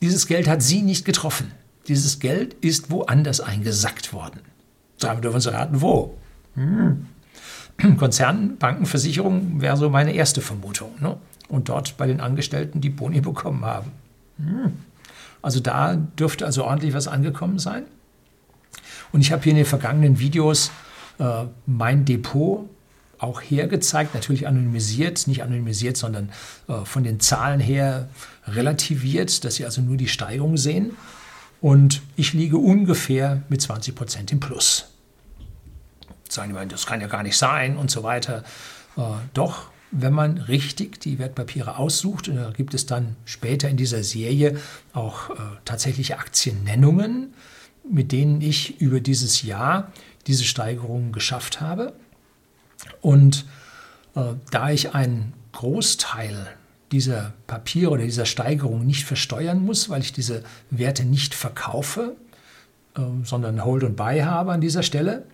dieses 0.00 0.26
Geld 0.26 0.46
hat 0.46 0.62
Sie 0.62 0.82
nicht 0.82 1.04
getroffen. 1.04 1.50
Dieses 1.88 2.20
Geld 2.20 2.54
ist 2.54 2.90
woanders 2.90 3.40
eingesackt 3.40 4.12
worden. 4.12 4.40
Wir 5.00 5.14
dürfen 5.14 5.40
Sie 5.40 5.52
raten, 5.52 5.80
wo? 5.80 6.16
Hm. 6.54 7.06
Konzern, 7.98 8.56
Bankenversicherung 8.58 9.60
wäre 9.60 9.76
so 9.76 9.90
meine 9.90 10.12
erste 10.12 10.40
Vermutung. 10.40 10.90
Ne? 11.00 11.16
Und 11.48 11.68
dort 11.68 11.96
bei 11.96 12.06
den 12.06 12.20
Angestellten, 12.20 12.80
die 12.80 12.90
Boni 12.90 13.20
bekommen 13.22 13.64
haben. 13.64 13.90
Hm. 14.38 14.72
Also 15.42 15.60
da 15.60 15.94
dürfte 15.94 16.46
also 16.46 16.64
ordentlich 16.64 16.94
was 16.94 17.08
angekommen 17.08 17.58
sein. 17.58 17.84
Und 19.12 19.20
ich 19.20 19.32
habe 19.32 19.42
hier 19.42 19.52
in 19.52 19.56
den 19.56 19.66
vergangenen 19.66 20.18
Videos 20.18 20.70
äh, 21.18 21.44
mein 21.66 22.04
Depot 22.04 22.68
auch 23.18 23.40
hergezeigt, 23.40 24.14
natürlich 24.14 24.46
anonymisiert, 24.46 25.26
nicht 25.26 25.42
anonymisiert, 25.42 25.96
sondern 25.96 26.30
äh, 26.68 26.84
von 26.84 27.04
den 27.04 27.20
Zahlen 27.20 27.60
her 27.60 28.08
relativiert, 28.46 29.44
dass 29.44 29.56
Sie 29.56 29.64
also 29.64 29.80
nur 29.80 29.96
die 29.96 30.08
Steigerung 30.08 30.56
sehen. 30.56 30.96
Und 31.60 32.02
ich 32.16 32.32
liege 32.32 32.58
ungefähr 32.58 33.42
mit 33.48 33.62
20 33.62 33.94
Prozent 33.94 34.32
im 34.32 34.40
Plus. 34.40 34.86
Sagen 36.28 36.54
die, 36.54 36.68
das 36.68 36.86
kann 36.86 37.00
ja 37.00 37.06
gar 37.06 37.22
nicht 37.22 37.36
sein 37.36 37.76
und 37.76 37.90
so 37.90 38.02
weiter. 38.02 38.44
Äh, 38.96 39.02
doch, 39.34 39.68
wenn 39.90 40.12
man 40.12 40.38
richtig 40.38 41.00
die 41.00 41.18
Wertpapiere 41.18 41.78
aussucht, 41.78 42.28
da 42.28 42.50
gibt 42.50 42.74
es 42.74 42.86
dann 42.86 43.16
später 43.24 43.68
in 43.68 43.76
dieser 43.76 44.02
Serie 44.02 44.60
auch 44.92 45.30
äh, 45.30 45.34
tatsächliche 45.64 46.18
Aktiennennungen, 46.18 47.34
mit 47.88 48.12
denen 48.12 48.40
ich 48.40 48.80
über 48.80 49.00
dieses 49.00 49.42
Jahr 49.42 49.92
diese 50.26 50.44
Steigerungen 50.44 51.12
geschafft 51.12 51.60
habe. 51.60 51.94
Und 53.00 53.46
äh, 54.14 54.34
da 54.50 54.70
ich 54.70 54.94
einen 54.94 55.32
Großteil 55.52 56.48
dieser 56.92 57.32
Papiere 57.46 57.90
oder 57.90 58.04
dieser 58.04 58.26
Steigerung 58.26 58.86
nicht 58.86 59.04
versteuern 59.04 59.64
muss, 59.64 59.88
weil 59.88 60.00
ich 60.00 60.12
diese 60.12 60.44
Werte 60.70 61.04
nicht 61.04 61.34
verkaufe, 61.34 62.16
äh, 62.96 63.00
sondern 63.24 63.64
Hold 63.64 63.84
und 63.84 63.96
Buy 63.96 64.20
habe 64.20 64.52
an 64.52 64.60
dieser 64.60 64.82
Stelle, 64.82 65.26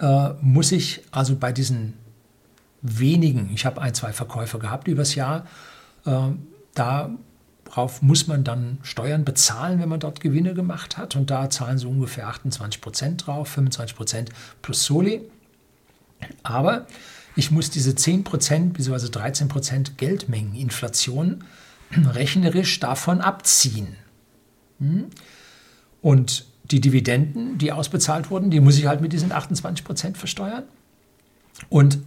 äh, 0.00 0.30
muss 0.40 0.72
ich 0.72 1.02
also 1.10 1.36
bei 1.36 1.52
diesen 1.52 1.94
wenigen, 2.82 3.50
ich 3.54 3.66
habe 3.66 3.80
ein, 3.80 3.94
zwei 3.94 4.12
Verkäufe 4.12 4.58
gehabt 4.58 4.88
übers 4.88 5.14
Jahr, 5.14 5.46
äh, 6.06 6.28
darauf 7.70 8.02
muss 8.02 8.26
man 8.26 8.44
dann 8.44 8.78
Steuern 8.82 9.24
bezahlen, 9.24 9.80
wenn 9.80 9.88
man 9.88 10.00
dort 10.00 10.20
Gewinne 10.20 10.54
gemacht 10.54 10.96
hat. 10.96 11.14
Und 11.16 11.30
da 11.30 11.48
zahlen 11.50 11.78
sie 11.78 11.86
ungefähr 11.86 12.28
28 12.28 12.80
Prozent 12.80 13.26
drauf, 13.26 13.48
25 13.48 13.96
Prozent 13.96 14.30
plus 14.60 14.84
Soli. 14.84 15.22
Aber 16.42 16.86
ich 17.36 17.50
muss 17.50 17.70
diese 17.70 17.94
10 17.94 18.24
Prozent 18.24 18.74
bzw. 18.74 19.08
13 19.08 19.48
Prozent 19.48 19.98
Geldmengeninflation 19.98 21.44
rechnerisch 21.92 22.80
davon 22.80 23.20
abziehen. 23.20 23.96
Hm? 24.80 25.06
Und 26.02 26.46
die 26.64 26.80
Dividenden, 26.80 27.58
die 27.58 27.72
ausbezahlt 27.72 28.30
wurden, 28.30 28.50
die 28.50 28.60
muss 28.60 28.78
ich 28.78 28.86
halt 28.86 29.00
mit 29.00 29.12
diesen 29.12 29.32
28 29.32 29.84
Prozent 29.84 30.18
versteuern. 30.18 30.64
Und 31.68 31.98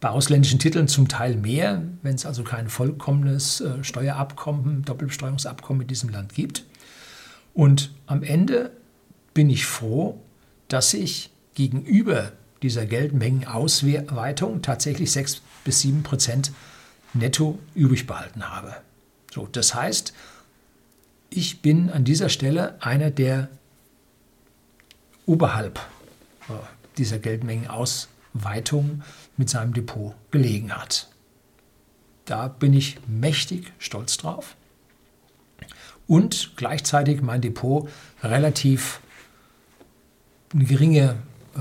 bei 0.00 0.10
ausländischen 0.10 0.58
Titeln 0.58 0.88
zum 0.88 1.08
Teil 1.08 1.36
mehr, 1.36 1.82
wenn 2.02 2.14
es 2.14 2.26
also 2.26 2.44
kein 2.44 2.68
vollkommenes 2.68 3.60
äh, 3.60 3.82
Steuerabkommen, 3.82 4.84
Doppelbesteuerungsabkommen 4.84 5.78
mit 5.78 5.90
diesem 5.90 6.10
Land 6.10 6.34
gibt. 6.34 6.64
Und 7.54 7.90
am 8.06 8.22
Ende 8.22 8.70
bin 9.32 9.48
ich 9.48 9.64
froh, 9.64 10.20
dass 10.68 10.92
ich 10.92 11.30
gegenüber 11.54 12.32
dieser 12.62 12.86
Geldmengenausweitung 12.86 14.62
tatsächlich 14.62 15.12
6 15.12 15.42
bis 15.64 15.80
7 15.80 16.02
Prozent 16.02 16.52
netto 17.14 17.58
übrig 17.74 18.06
behalten 18.06 18.48
habe. 18.50 18.76
So, 19.32 19.48
das 19.50 19.74
heißt, 19.74 20.12
ich 21.30 21.62
bin 21.62 21.90
an 21.90 22.04
dieser 22.04 22.28
Stelle 22.28 22.76
einer, 22.82 23.10
der 23.10 23.48
oberhalb 25.24 25.78
äh, 26.48 26.52
dieser 26.98 27.18
Geldmengenausweitung 27.18 28.15
mit 29.36 29.50
seinem 29.50 29.72
Depot 29.72 30.14
gelegen 30.30 30.72
hat. 30.72 31.08
Da 32.24 32.48
bin 32.48 32.74
ich 32.74 32.98
mächtig 33.06 33.72
stolz 33.78 34.16
drauf. 34.16 34.56
Und 36.06 36.52
gleichzeitig 36.56 37.22
mein 37.22 37.40
Depot 37.40 37.88
relativ 38.22 39.00
eine 40.52 40.64
geringe 40.64 41.16
äh, 41.56 41.60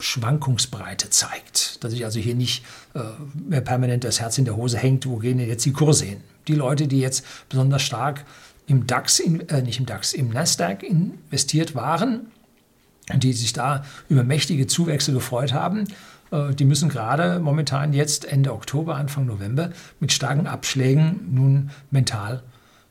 Schwankungsbreite 0.00 1.10
zeigt. 1.10 1.82
Dass 1.82 1.92
ich 1.92 2.04
also 2.04 2.18
hier 2.20 2.34
nicht 2.34 2.64
äh, 2.94 3.00
mehr 3.34 3.60
permanent 3.60 4.04
das 4.04 4.20
Herz 4.20 4.38
in 4.38 4.44
der 4.44 4.56
Hose 4.56 4.78
hängt, 4.78 5.06
wo 5.06 5.16
gehen 5.16 5.38
denn 5.38 5.48
jetzt 5.48 5.64
die 5.64 5.72
Kurse 5.72 6.04
hin. 6.04 6.20
Die 6.46 6.54
Leute, 6.54 6.86
die 6.86 7.00
jetzt 7.00 7.24
besonders 7.48 7.82
stark 7.82 8.24
im 8.66 8.86
DAX, 8.86 9.18
in, 9.18 9.48
äh, 9.48 9.62
nicht 9.62 9.80
im 9.80 9.86
DAX, 9.86 10.12
im 10.12 10.30
Nasdaq 10.30 10.82
investiert 10.82 11.74
waren, 11.74 12.30
die 13.14 13.32
sich 13.32 13.52
da 13.52 13.84
über 14.08 14.24
mächtige 14.24 14.66
Zuwächse 14.66 15.12
gefreut 15.12 15.52
haben, 15.52 15.84
äh, 16.30 16.54
die 16.54 16.64
müssen 16.64 16.88
gerade 16.88 17.38
momentan 17.40 17.92
jetzt 17.92 18.24
Ende 18.24 18.52
Oktober, 18.52 18.96
Anfang 18.96 19.26
November 19.26 19.70
mit 20.00 20.12
starken 20.12 20.46
Abschlägen 20.46 21.28
nun 21.32 21.70
mental 21.90 22.42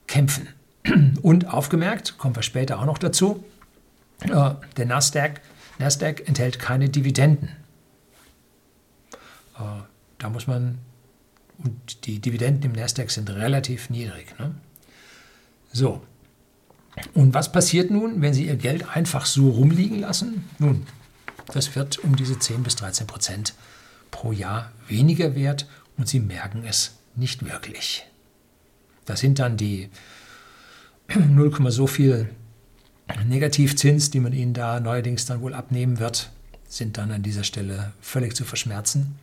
kämpfen. 0.06 0.48
Und 1.22 1.48
aufgemerkt, 1.48 2.18
kommen 2.18 2.34
wir 2.34 2.42
später 2.42 2.78
auch 2.78 2.86
noch 2.86 2.98
dazu, 2.98 3.44
äh, 4.20 4.50
der 4.76 4.86
Nasdaq, 4.86 5.40
Nasdaq 5.78 6.26
enthält 6.26 6.58
keine 6.58 6.88
Dividenden. 6.88 7.50
Äh, 9.56 9.82
da 10.18 10.28
muss 10.30 10.46
man, 10.46 10.78
und 11.58 12.06
die 12.06 12.18
Dividenden 12.18 12.70
im 12.70 12.72
Nasdaq 12.72 13.10
sind 13.10 13.30
relativ 13.30 13.90
niedrig. 13.90 14.36
Ne? 14.38 14.54
So, 15.72 16.02
und 17.14 17.34
was 17.34 17.52
passiert 17.52 17.90
nun, 17.90 18.20
wenn 18.20 18.34
Sie 18.34 18.46
Ihr 18.46 18.56
Geld 18.56 18.88
einfach 18.88 19.26
so 19.26 19.50
rumliegen 19.50 20.00
lassen? 20.00 20.44
Nun, 20.58 20.86
das 21.52 21.74
wird 21.74 21.98
um 21.98 22.16
diese 22.16 22.38
10 22.38 22.62
bis 22.62 22.76
13 22.76 23.06
Prozent 23.06 23.54
pro 24.10 24.32
Jahr 24.32 24.72
weniger 24.86 25.34
wert 25.34 25.66
und 25.96 26.08
Sie 26.08 26.20
merken 26.20 26.64
es 26.66 26.96
nicht 27.14 27.44
wirklich. 27.44 28.06
Das 29.04 29.20
sind 29.20 29.38
dann 29.38 29.56
die 29.56 29.88
0, 31.14 31.70
so 31.70 31.86
viel 31.86 32.30
Negativzins, 33.26 34.10
die 34.10 34.20
man 34.20 34.32
Ihnen 34.32 34.54
da 34.54 34.80
neuerdings 34.80 35.24
dann 35.24 35.40
wohl 35.40 35.54
abnehmen 35.54 35.98
wird, 35.98 36.30
sind 36.68 36.98
dann 36.98 37.10
an 37.10 37.22
dieser 37.22 37.44
Stelle 37.44 37.92
völlig 38.00 38.36
zu 38.36 38.44
verschmerzen. 38.44 39.18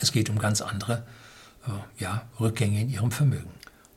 Es 0.00 0.12
geht 0.12 0.28
um 0.28 0.38
ganz 0.38 0.60
andere 0.60 1.06
äh, 1.66 2.02
ja, 2.02 2.26
Rückgänge 2.40 2.80
in 2.80 2.90
Ihrem 2.90 3.12
Vermögen. 3.12 3.50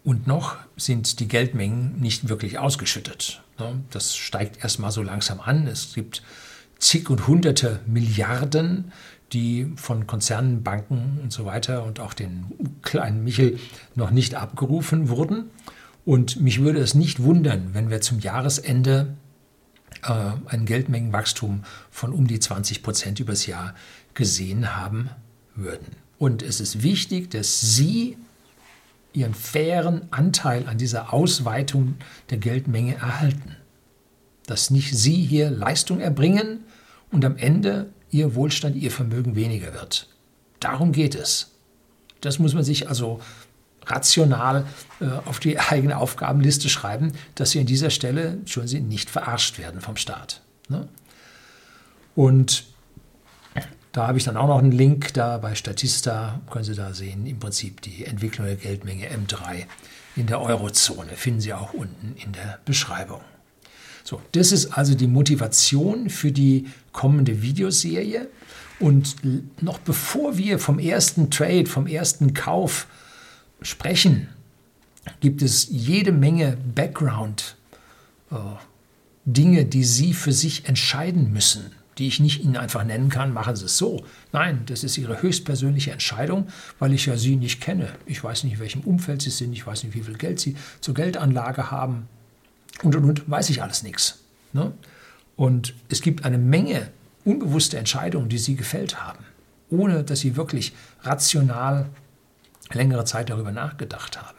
Und 0.04 0.26
noch 0.26 0.58
sind 0.78 1.20
die 1.20 1.28
Geldmengen 1.28 2.00
nicht 2.00 2.28
wirklich 2.28 2.58
ausgeschüttet. 2.58 3.44
Ne? 3.60 3.84
Das 3.92 4.16
steigt 4.16 4.64
erstmal 4.64 4.92
so 4.92 5.04
langsam 5.04 5.40
an. 5.40 5.68
Es 5.68 5.94
gibt 5.94 6.24
zig 6.80 7.10
und 7.10 7.28
hunderte 7.28 7.80
Milliarden, 7.86 8.92
die 9.34 9.72
von 9.76 10.08
Konzernen, 10.08 10.64
Banken 10.64 11.20
und 11.22 11.32
so 11.32 11.46
weiter 11.46 11.84
und 11.84 12.00
auch 12.00 12.14
den 12.14 12.46
kleinen 12.82 13.24
Michel 13.24 13.60
noch 13.96 14.12
nicht 14.12 14.36
abgerufen 14.36 15.10
wurden. 15.10 15.52
Und 16.04 16.42
mich 16.42 16.62
würde 16.62 16.80
es 16.80 16.96
nicht 16.96 17.22
wundern, 17.22 17.70
wenn 17.74 17.90
wir 17.90 18.02
zum 18.02 18.20
Jahresende 18.20 19.16
äh, 20.04 20.32
ein 20.48 20.66
Geldmengenwachstum 20.66 21.64
von 21.92 22.12
um 22.12 22.28
die 22.28 22.40
20 22.40 22.82
Prozent 22.82 23.20
übers 23.20 23.46
Jahr 23.46 23.76
gesehen 24.16 24.76
haben 24.76 25.12
würden. 25.56 25.96
Und 26.18 26.42
es 26.42 26.60
ist 26.60 26.84
wichtig, 26.84 27.30
dass 27.32 27.62
Sie 27.62 28.18
ihren 29.14 29.34
fairen 29.34 30.08
Anteil 30.12 30.68
an 30.68 30.78
dieser 30.78 31.14
Ausweitung 31.14 31.96
der 32.30 32.38
Geldmenge 32.38 32.96
erhalten. 32.96 33.56
Dass 34.48 34.70
nicht 34.70 34.96
sie 34.96 35.16
hier 35.16 35.50
Leistung 35.50 36.00
erbringen 36.00 36.64
und 37.12 37.26
am 37.26 37.38
Ende 37.38 37.92
ihr 38.10 38.36
Wohlstand, 38.36 38.76
ihr 38.76 38.92
Vermögen 38.92 39.36
weniger 39.36 39.74
wird. 39.74 40.08
Darum 40.60 40.92
geht 40.92 41.16
es. 41.16 41.52
Das 42.22 42.40
muss 42.40 42.54
man 42.54 42.64
sich 42.64 42.88
also 42.88 43.20
rational 43.86 44.66
äh, 45.00 45.06
auf 45.26 45.40
die 45.40 45.60
eigene 45.60 45.98
Aufgabenliste 45.98 46.70
schreiben, 46.70 47.14
dass 47.36 47.52
Sie 47.52 47.60
an 47.60 47.66
dieser 47.66 47.90
Stelle 47.90 48.38
schon 48.46 48.68
Sie 48.68 48.80
nicht 48.80 49.10
verarscht 49.10 49.58
werden 49.58 49.82
vom 49.82 49.98
Staat. 49.98 50.42
Ne? 50.70 50.88
Und 52.16 52.66
da 53.92 54.08
habe 54.08 54.18
ich 54.18 54.24
dann 54.24 54.38
auch 54.38 54.48
noch 54.48 54.60
einen 54.60 54.72
Link 54.72 55.14
da 55.14 55.38
bei 55.38 55.56
Statista, 55.56 56.42
können 56.50 56.64
Sie 56.64 56.76
da 56.76 56.94
sehen, 56.94 57.26
im 57.26 57.40
Prinzip 57.40 57.82
die 57.82 58.06
Entwicklung 58.06 58.48
der 58.48 58.56
Geldmenge 58.56 59.08
M3 59.08 59.66
in 60.16 60.28
der 60.28 60.42
Eurozone. 60.42 61.12
Finden 61.16 61.42
Sie 61.42 61.54
auch 61.54 61.74
unten 61.74 62.16
in 62.24 62.32
der 62.32 62.60
Beschreibung. 62.66 63.22
So, 64.04 64.22
das 64.32 64.52
ist 64.52 64.78
also 64.78 64.96
die 64.96 65.08
Motivation 65.08 66.10
für 66.10 66.32
die 66.32 66.68
kommende 66.92 67.42
Videoserie. 67.42 68.30
Und 68.80 69.16
noch 69.62 69.78
bevor 69.80 70.38
wir 70.38 70.58
vom 70.58 70.80
ersten 70.80 71.30
Trade, 71.30 71.68
vom 71.68 71.86
ersten 71.86 72.34
Kauf 72.34 72.88
sprechen, 73.62 74.30
gibt 75.20 75.42
es 75.42 75.68
jede 75.70 76.12
Menge 76.12 76.58
Background, 76.76 77.58
äh, 78.32 78.36
die 79.26 79.84
Sie 79.84 80.14
für 80.14 80.32
sich 80.32 80.68
entscheiden 80.68 81.32
müssen, 81.32 81.72
die 81.98 82.08
ich 82.08 82.20
nicht 82.20 82.44
Ihnen 82.44 82.58
einfach 82.58 82.84
nennen 82.84 83.10
kann, 83.10 83.34
machen 83.34 83.56
Sie 83.56 83.66
es 83.66 83.78
so. 83.78 84.04
Nein, 84.32 84.64
das 84.66 84.84
ist 84.84 84.98
Ihre 84.98 85.22
höchstpersönliche 85.22 85.92
Entscheidung, 85.92 86.48
weil 86.80 86.94
ich 86.94 87.06
ja 87.06 87.18
Sie 87.18 87.36
nicht 87.36 87.62
kenne. 87.62 87.90
Ich 88.06 88.24
weiß 88.24 88.44
nicht, 88.44 88.54
in 88.54 88.60
welchem 88.60 88.82
Umfeld 88.82 89.22
Sie 89.22 89.30
sind, 89.30 89.54
ich 89.54 89.66
weiß 89.66 89.84
nicht, 89.84 89.96
wie 89.96 90.02
viel 90.02 90.18
Geld 90.18 90.40
Sie 90.40 90.56
zur 90.80 90.94
Geldanlage 90.94 91.72
haben 91.72 92.08
und 92.84 92.96
und 92.96 93.04
und, 93.06 93.30
weiß 93.30 93.50
ich 93.50 93.62
alles 93.62 93.84
nichts. 93.84 94.20
Ne? 94.54 94.72
Und 95.36 95.74
es 95.90 96.02
gibt 96.02 96.26
eine 96.26 96.38
Menge 96.38 96.90
unbewusste 97.26 97.78
Entscheidungen, 97.78 98.30
die 98.30 98.38
Sie 98.38 98.56
gefällt 98.56 99.04
haben, 99.04 99.24
ohne 99.70 100.04
dass 100.04 100.20
Sie 100.22 100.36
wirklich 100.36 100.74
rational 101.02 101.90
längere 102.72 103.06
Zeit 103.06 103.30
darüber 103.30 103.52
nachgedacht 103.52 104.22
haben. 104.22 104.38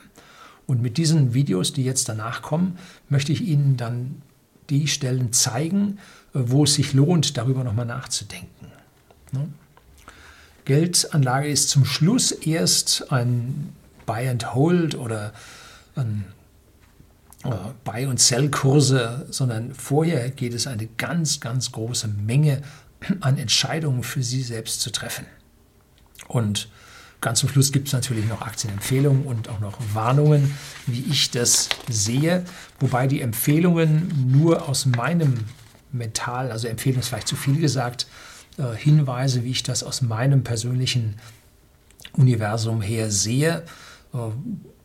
Und 0.66 0.80
mit 0.80 0.97
diesen 0.97 1.35
Videos, 1.35 1.73
die 1.73 1.85
jetzt 1.85 2.09
danach 2.09 2.40
kommen, 2.42 2.78
möchte 3.09 3.32
ich 3.32 3.42
Ihnen 3.42 3.76
dann 3.76 4.23
die 4.71 4.87
Stellen 4.87 5.32
zeigen, 5.32 5.99
wo 6.33 6.65
es 6.65 6.75
sich 6.75 6.93
lohnt, 6.93 7.37
darüber 7.37 7.65
nochmal 7.65 7.87
nachzudenken. 7.87 8.67
Ne? 9.33 9.49
Geldanlage 10.65 11.49
ist 11.49 11.71
zum 11.71 11.85
Schluss 11.85 12.31
erst 12.31 13.11
ein 13.12 13.75
Buy 14.07 14.29
and 14.29 14.55
Hold 14.55 14.95
oder 14.95 15.33
ein 15.97 16.25
äh, 17.45 17.51
Buy- 17.85 18.07
und 18.07 18.21
Sell-Kurse, 18.21 19.27
sondern 19.31 19.75
vorher 19.75 20.31
geht 20.31 20.55
es 20.55 20.67
eine 20.67 20.87
ganz, 20.87 21.41
ganz 21.41 21.73
große 21.73 22.09
Menge 22.09 22.62
an 23.21 23.39
Entscheidungen 23.39 24.05
für 24.05 24.23
Sie 24.23 24.43
selbst 24.43 24.81
zu 24.81 24.93
treffen. 24.93 25.27
Und 26.29 26.69
Ganz 27.23 27.39
zum 27.39 27.49
Schluss 27.49 27.71
gibt 27.71 27.87
es 27.87 27.93
natürlich 27.93 28.27
noch 28.27 28.43
Aktienempfehlungen 28.43 29.23
und 29.27 29.49
auch 29.49 29.61
noch 29.61 29.79
Warnungen, 29.95 30.59
wie 30.89 31.05
ich 31.09 31.31
das 31.31 31.69
sehe. 31.89 32.45
Wobei 32.81 33.07
die 33.07 33.21
Empfehlungen 33.21 34.29
nur 34.33 34.69
aus 34.69 34.87
meinem 34.87 35.35
Mental, 35.92 36.50
also 36.50 36.68
Empfehlung 36.68 37.00
ist 37.00 37.08
vielleicht 37.08 37.28
zu 37.28 37.37
viel 37.37 37.61
gesagt, 37.61 38.06
äh, 38.58 38.75
Hinweise, 38.76 39.44
wie 39.44 39.50
ich 39.50 39.62
das 39.62 39.82
aus 39.82 40.02
meinem 40.02 40.44
persönlichen 40.44 41.16
Universum 42.12 42.82
her 42.82 43.11
sehe. 43.11 43.62
Äh, 44.12 44.18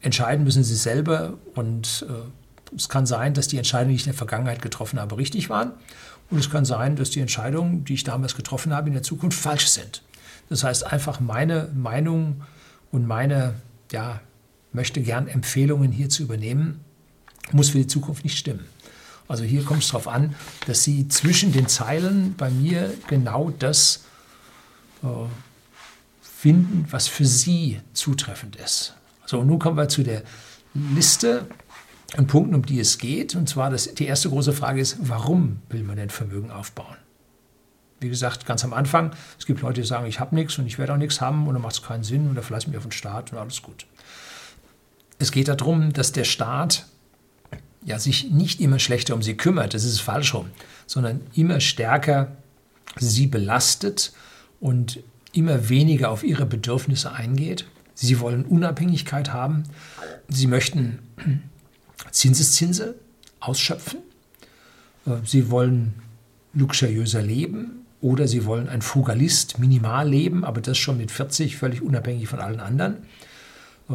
entscheiden 0.01 0.43
müssen 0.43 0.63
Sie 0.63 0.75
selber 0.75 1.33
und 1.55 2.05
äh, 2.09 2.75
es 2.75 2.89
kann 2.89 3.05
sein, 3.05 3.33
dass 3.33 3.47
die 3.47 3.57
Entscheidungen, 3.57 3.91
die 3.91 3.95
ich 3.95 4.03
in 4.03 4.11
der 4.11 4.17
Vergangenheit 4.17 4.61
getroffen 4.61 4.99
habe, 4.99 5.17
richtig 5.17 5.49
waren. 5.49 5.71
Und 6.29 6.39
es 6.39 6.49
kann 6.49 6.65
sein, 6.65 6.95
dass 6.95 7.09
die 7.09 7.21
Entscheidungen, 7.21 7.85
die 7.85 7.93
ich 7.93 8.03
damals 8.03 8.35
getroffen 8.35 8.73
habe, 8.73 8.87
in 8.87 8.93
der 8.93 9.03
Zukunft 9.03 9.39
falsch 9.39 9.67
sind. 9.67 10.01
Das 10.49 10.63
heißt 10.63 10.85
einfach 10.85 11.19
meine 11.19 11.69
Meinung 11.73 12.43
und 12.91 13.07
meine, 13.07 13.55
ja, 13.91 14.21
möchte 14.73 15.01
gern 15.01 15.27
Empfehlungen 15.27 15.91
hier 15.91 16.09
zu 16.09 16.23
übernehmen, 16.23 16.81
muss 17.51 17.69
für 17.69 17.77
die 17.77 17.87
Zukunft 17.87 18.23
nicht 18.23 18.37
stimmen. 18.37 18.65
Also 19.27 19.43
hier 19.43 19.63
kommt 19.63 19.83
es 19.83 19.89
darauf 19.89 20.07
an, 20.07 20.35
dass 20.67 20.83
Sie 20.83 21.07
zwischen 21.07 21.51
den 21.51 21.67
Zeilen 21.67 22.35
bei 22.35 22.49
mir 22.49 22.93
genau 23.07 23.51
das 23.57 24.05
äh, 25.03 25.07
finden, 26.21 26.87
was 26.91 27.07
für 27.07 27.25
Sie 27.25 27.81
zutreffend 27.93 28.55
ist. 28.55 28.95
So, 29.25 29.39
und 29.39 29.47
nun 29.47 29.59
kommen 29.59 29.77
wir 29.77 29.89
zu 29.89 30.03
der 30.03 30.23
Liste 30.73 31.45
an 32.15 32.27
Punkten, 32.27 32.55
um 32.55 32.65
die 32.65 32.79
es 32.79 32.97
geht. 32.97 33.35
Und 33.35 33.49
zwar 33.49 33.69
das, 33.69 33.93
die 33.93 34.05
erste 34.05 34.29
große 34.29 34.53
Frage 34.53 34.79
ist, 34.79 34.97
warum 34.99 35.59
will 35.69 35.83
man 35.83 35.97
denn 35.97 36.09
Vermögen 36.09 36.51
aufbauen? 36.51 36.95
wie 37.99 38.09
gesagt, 38.09 38.45
ganz 38.45 38.63
am 38.63 38.73
Anfang, 38.73 39.11
es 39.39 39.45
gibt 39.45 39.61
Leute, 39.61 39.81
die 39.81 39.87
sagen, 39.87 40.05
ich 40.05 40.19
habe 40.19 40.35
nichts 40.35 40.57
und 40.57 40.67
ich 40.67 40.77
werde 40.77 40.93
auch 40.93 40.97
nichts 40.97 41.21
haben 41.21 41.47
und 41.47 41.53
dann 41.53 41.63
macht 41.63 41.75
es 41.75 41.81
keinen 41.81 42.03
Sinn 42.03 42.29
und 42.29 42.35
da 42.35 42.41
verlasse 42.41 42.65
ich 42.65 42.67
mich 42.69 42.77
auf 42.77 42.83
den 42.83 42.91
Staat 42.91 43.31
und 43.31 43.39
alles 43.39 43.61
gut. 43.61 43.85
Es 45.19 45.31
geht 45.31 45.47
darum, 45.47 45.93
dass 45.93 46.11
der 46.11 46.23
Staat 46.23 46.85
ja, 47.87 47.97
sich 47.99 48.29
nicht 48.31 48.59
immer 48.59 48.79
schlechter 48.79 49.15
um 49.15 49.23
sie 49.23 49.37
kümmert, 49.37 49.73
das 49.73 49.85
ist 49.85 50.01
falsch 50.01 50.33
rum, 50.33 50.47
sondern 50.87 51.21
immer 51.33 51.61
stärker 51.61 52.35
sie 52.97 53.27
belastet 53.27 54.11
und 54.59 54.99
immer 55.31 55.69
weniger 55.69 56.11
auf 56.11 56.23
ihre 56.23 56.45
Bedürfnisse 56.45 57.13
eingeht. 57.13 57.65
Sie 57.93 58.19
wollen 58.19 58.43
Unabhängigkeit 58.43 59.31
haben, 59.31 59.63
sie 60.27 60.47
möchten 60.47 60.99
Zinseszinse 62.11 62.95
ausschöpfen, 63.39 63.99
sie 65.23 65.49
wollen 65.49 65.93
luxuriöser 66.53 67.21
leben, 67.21 67.85
oder 68.01 68.27
sie 68.27 68.45
wollen 68.45 68.67
ein 68.67 68.81
Frugalist 68.81 69.59
minimal 69.59 70.09
leben, 70.09 70.43
aber 70.43 70.59
das 70.59 70.77
schon 70.77 70.97
mit 70.97 71.09
40, 71.09 71.55
völlig 71.55 71.81
unabhängig 71.81 72.27
von 72.27 72.39
allen 72.39 72.59
anderen. 72.59 72.97
Äh, 73.89 73.93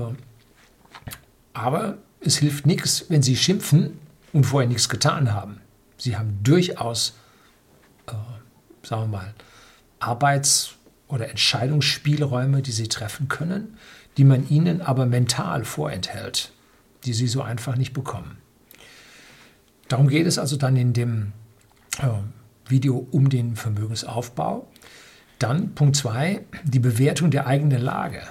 aber 1.52 1.98
es 2.24 2.38
hilft 2.38 2.66
nichts, 2.66 3.06
wenn 3.08 3.22
sie 3.22 3.36
schimpfen 3.36 3.98
und 4.32 4.44
vorher 4.44 4.68
nichts 4.68 4.88
getan 4.88 5.32
haben. 5.32 5.60
Sie 5.96 6.16
haben 6.16 6.38
durchaus, 6.42 7.14
äh, 8.06 8.12
sagen 8.86 9.02
wir 9.02 9.18
mal, 9.18 9.34
Arbeits- 9.98 10.74
oder 11.08 11.28
Entscheidungsspielräume, 11.28 12.62
die 12.62 12.72
sie 12.72 12.88
treffen 12.88 13.28
können, 13.28 13.76
die 14.16 14.24
man 14.24 14.48
ihnen 14.48 14.80
aber 14.80 15.06
mental 15.06 15.64
vorenthält, 15.64 16.52
die 17.04 17.12
sie 17.12 17.26
so 17.26 17.42
einfach 17.42 17.76
nicht 17.76 17.92
bekommen. 17.92 18.38
Darum 19.88 20.08
geht 20.08 20.26
es 20.26 20.38
also 20.38 20.56
dann 20.56 20.76
in 20.76 20.92
dem 20.92 21.32
äh, 21.98 22.08
Video 22.66 23.06
um 23.10 23.28
den 23.28 23.56
Vermögensaufbau. 23.56 24.66
Dann 25.38 25.74
Punkt 25.74 25.96
2, 25.96 26.44
die 26.64 26.78
Bewertung 26.78 27.30
der 27.30 27.46
eigenen 27.46 27.82
Lage. 27.82 28.22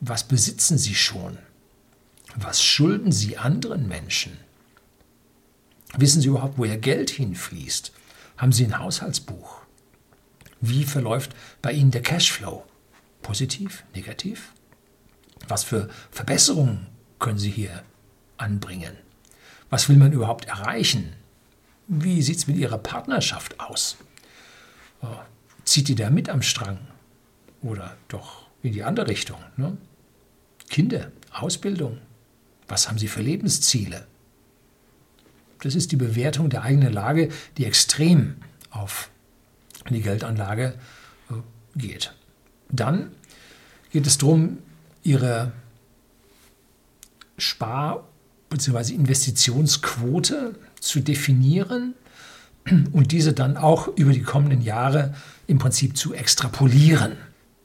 Was 0.00 0.24
besitzen 0.24 0.78
Sie 0.78 0.94
schon? 0.94 1.38
Was 2.38 2.62
schulden 2.62 3.12
Sie 3.12 3.38
anderen 3.38 3.88
Menschen? 3.88 4.36
Wissen 5.96 6.20
Sie 6.20 6.28
überhaupt, 6.28 6.58
wo 6.58 6.64
Ihr 6.64 6.76
Geld 6.76 7.08
hinfließt? 7.10 7.92
Haben 8.36 8.52
Sie 8.52 8.64
ein 8.64 8.78
Haushaltsbuch? 8.78 9.62
Wie 10.60 10.84
verläuft 10.84 11.34
bei 11.62 11.72
Ihnen 11.72 11.90
der 11.90 12.02
Cashflow? 12.02 12.64
Positiv, 13.22 13.84
negativ? 13.94 14.52
Was 15.48 15.64
für 15.64 15.88
Verbesserungen 16.10 16.86
können 17.18 17.38
Sie 17.38 17.50
hier 17.50 17.82
anbringen? 18.36 18.96
Was 19.70 19.88
will 19.88 19.96
man 19.96 20.12
überhaupt 20.12 20.44
erreichen? 20.44 21.14
Wie 21.88 22.20
sieht 22.20 22.36
es 22.36 22.46
mit 22.46 22.58
Ihrer 22.58 22.78
Partnerschaft 22.78 23.60
aus? 23.60 23.96
Oh, 25.00 25.06
zieht 25.64 25.88
die 25.88 25.94
da 25.94 26.10
mit 26.10 26.28
am 26.28 26.42
Strang? 26.42 26.78
Oder 27.62 27.96
doch 28.08 28.46
in 28.62 28.72
die 28.72 28.84
andere 28.84 29.08
Richtung? 29.08 29.38
Ne? 29.56 29.76
Kinder, 30.68 31.10
Ausbildung, 31.30 31.98
was 32.68 32.88
haben 32.88 32.98
Sie 32.98 33.08
für 33.08 33.22
Lebensziele? 33.22 34.06
Das 35.62 35.74
ist 35.74 35.92
die 35.92 35.96
Bewertung 35.96 36.50
der 36.50 36.62
eigenen 36.62 36.92
Lage, 36.92 37.30
die 37.56 37.64
extrem 37.64 38.36
auf 38.70 39.10
die 39.90 40.02
Geldanlage 40.02 40.74
äh, 41.30 41.34
geht. 41.78 42.14
Dann 42.70 43.12
geht 43.90 44.06
es 44.06 44.18
darum, 44.18 44.58
Ihre 45.02 45.52
Spar- 47.38 48.08
bzw. 48.48 48.94
Investitionsquote 48.94 50.54
zu 50.80 51.00
definieren 51.00 51.94
und 52.92 53.12
diese 53.12 53.32
dann 53.32 53.56
auch 53.56 53.88
über 53.96 54.12
die 54.12 54.22
kommenden 54.22 54.62
Jahre 54.62 55.14
im 55.46 55.58
Prinzip 55.58 55.96
zu 55.96 56.12
extrapolieren, 56.12 57.12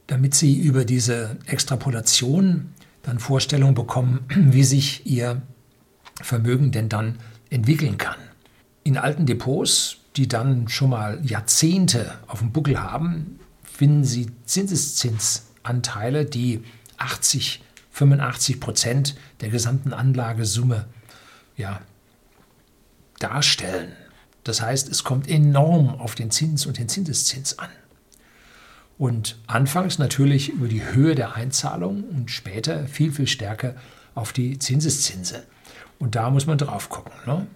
damit 0.07 0.35
Sie 0.35 0.59
über 0.59 0.85
diese 0.85 1.37
Extrapolation 1.45 2.73
dann 3.03 3.19
Vorstellungen 3.19 3.75
bekommen, 3.75 4.25
wie 4.29 4.63
sich 4.63 5.05
Ihr 5.05 5.41
Vermögen 6.21 6.71
denn 6.71 6.89
dann 6.89 7.17
entwickeln 7.49 7.97
kann. 7.97 8.17
In 8.83 8.97
alten 8.97 9.25
Depots, 9.25 9.97
die 10.15 10.27
dann 10.27 10.67
schon 10.67 10.89
mal 10.89 11.19
Jahrzehnte 11.23 12.19
auf 12.27 12.39
dem 12.39 12.51
Buckel 12.51 12.81
haben, 12.81 13.39
finden 13.63 14.03
Sie 14.03 14.27
Zinseszinsanteile, 14.45 16.25
die 16.25 16.63
80, 16.97 17.63
85 17.91 18.59
Prozent 18.59 19.15
der 19.41 19.49
gesamten 19.49 19.93
Anlagesumme 19.93 20.85
ja, 21.57 21.81
darstellen. 23.19 23.93
Das 24.43 24.61
heißt, 24.61 24.89
es 24.89 25.03
kommt 25.03 25.27
enorm 25.29 25.89
auf 25.89 26.15
den 26.15 26.31
Zins 26.31 26.65
und 26.65 26.77
den 26.77 26.89
Zinseszins 26.89 27.59
an. 27.59 27.69
Und 29.01 29.39
anfangs 29.47 29.97
natürlich 29.97 30.49
über 30.49 30.67
die 30.67 30.85
Höhe 30.85 31.15
der 31.15 31.33
Einzahlung 31.33 32.03
und 32.03 32.29
später 32.29 32.85
viel, 32.85 33.11
viel 33.11 33.25
stärker 33.25 33.73
auf 34.13 34.31
die 34.31 34.59
Zinseszinse. 34.59 35.41
Und 35.97 36.13
da 36.13 36.29
muss 36.29 36.45
man 36.45 36.59
drauf 36.59 36.89
gucken. 36.89 37.11
Ne? 37.25 37.47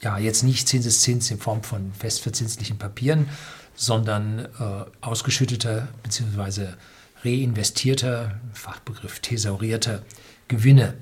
Ja, 0.00 0.18
jetzt 0.18 0.42
nicht 0.42 0.66
Zinseszins 0.66 1.30
in 1.30 1.38
Form 1.38 1.62
von 1.62 1.92
festverzinslichen 1.92 2.78
Papieren, 2.78 3.28
sondern 3.76 4.40
äh, 4.40 4.46
ausgeschütteter 5.00 5.86
bzw. 6.02 6.70
reinvestierter, 7.24 8.40
Fachbegriff 8.52 9.20
thesaurierter 9.20 10.02
Gewinne, 10.48 10.94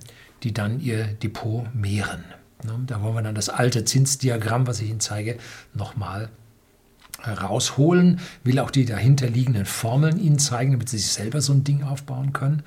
die 0.43 0.53
dann 0.53 0.79
ihr 0.79 1.07
Depot 1.07 1.75
mehren. 1.75 2.23
Ne? 2.65 2.81
Da 2.87 3.01
wollen 3.01 3.15
wir 3.15 3.23
dann 3.23 3.35
das 3.35 3.49
alte 3.49 3.87
Zinsdiagramm, 3.87 4.67
was 4.67 4.83
ich 4.83 4.91
Ihnen 4.91 5.01
zeige, 5.01 5.39
nochmal 5.73 6.29
rausholen, 7.27 8.21
will 8.45 8.59
auch 8.59 8.71
die 8.71 8.85
dahinterliegenden 8.85 9.67
Formeln 9.67 10.19
Ihnen 10.21 10.39
zeigen, 10.39 10.73
damit 10.73 10.89
Sie 10.89 10.99
sich 10.99 11.13
selber 11.13 11.41
so 11.41 11.53
ein 11.53 11.65
Ding 11.65 11.83
aufbauen 11.83 12.33
können. 12.33 12.63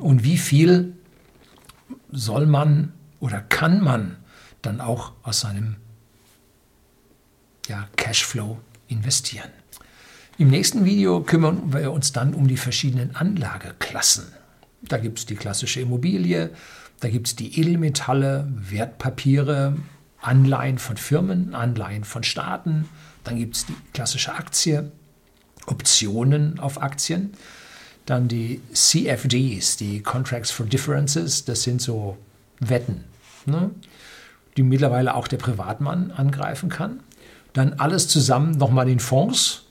Und 0.00 0.24
wie 0.24 0.38
viel 0.38 0.94
soll 2.10 2.46
man 2.46 2.92
oder 3.20 3.40
kann 3.40 3.82
man 3.82 4.16
dann 4.62 4.80
auch 4.80 5.12
aus 5.22 5.40
seinem 5.40 5.76
ja, 7.68 7.88
Cashflow 7.96 8.58
investieren. 8.88 9.50
Im 10.38 10.48
nächsten 10.48 10.84
Video 10.84 11.20
kümmern 11.20 11.72
wir 11.72 11.92
uns 11.92 12.12
dann 12.12 12.34
um 12.34 12.48
die 12.48 12.56
verschiedenen 12.56 13.14
Anlageklassen. 13.14 14.24
Da 14.82 14.98
gibt 14.98 15.18
es 15.18 15.26
die 15.26 15.36
klassische 15.36 15.80
Immobilie, 15.80 16.50
da 17.00 17.08
gibt 17.08 17.28
es 17.28 17.36
die 17.36 17.58
Edelmetalle, 17.60 18.48
Wertpapiere, 18.54 19.76
Anleihen 20.20 20.78
von 20.78 20.96
Firmen, 20.96 21.54
Anleihen 21.54 22.04
von 22.04 22.24
Staaten, 22.24 22.88
dann 23.24 23.36
gibt 23.36 23.56
es 23.56 23.66
die 23.66 23.74
klassische 23.92 24.34
Aktie, 24.34 24.92
Optionen 25.66 26.60
auf 26.60 26.80
Aktien, 26.80 27.32
dann 28.06 28.28
die 28.28 28.60
CFDs, 28.72 29.76
die 29.76 30.02
Contracts 30.02 30.50
for 30.50 30.66
Differences, 30.66 31.44
das 31.44 31.62
sind 31.62 31.80
so 31.80 32.18
Wetten, 32.60 33.04
ne, 33.46 33.70
die 34.56 34.62
mittlerweile 34.62 35.14
auch 35.14 35.26
der 35.26 35.38
Privatmann 35.38 36.10
angreifen 36.10 36.68
kann. 36.68 37.00
Dann 37.54 37.74
alles 37.74 38.08
zusammen 38.08 38.52
nochmal 38.52 38.88
in 38.88 39.00
Fonds. 39.00 39.62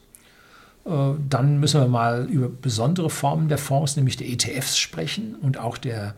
Äh, 0.85 0.89
dann 1.29 1.59
müssen 1.59 1.81
wir 1.81 1.87
mal 1.87 2.25
über 2.25 2.49
besondere 2.49 3.09
Formen 3.09 3.49
der 3.49 3.57
Fonds, 3.57 3.95
nämlich 3.95 4.17
der 4.17 4.29
ETFs 4.29 4.77
sprechen 4.77 5.35
und 5.35 5.57
auch 5.57 5.77
der 5.77 6.15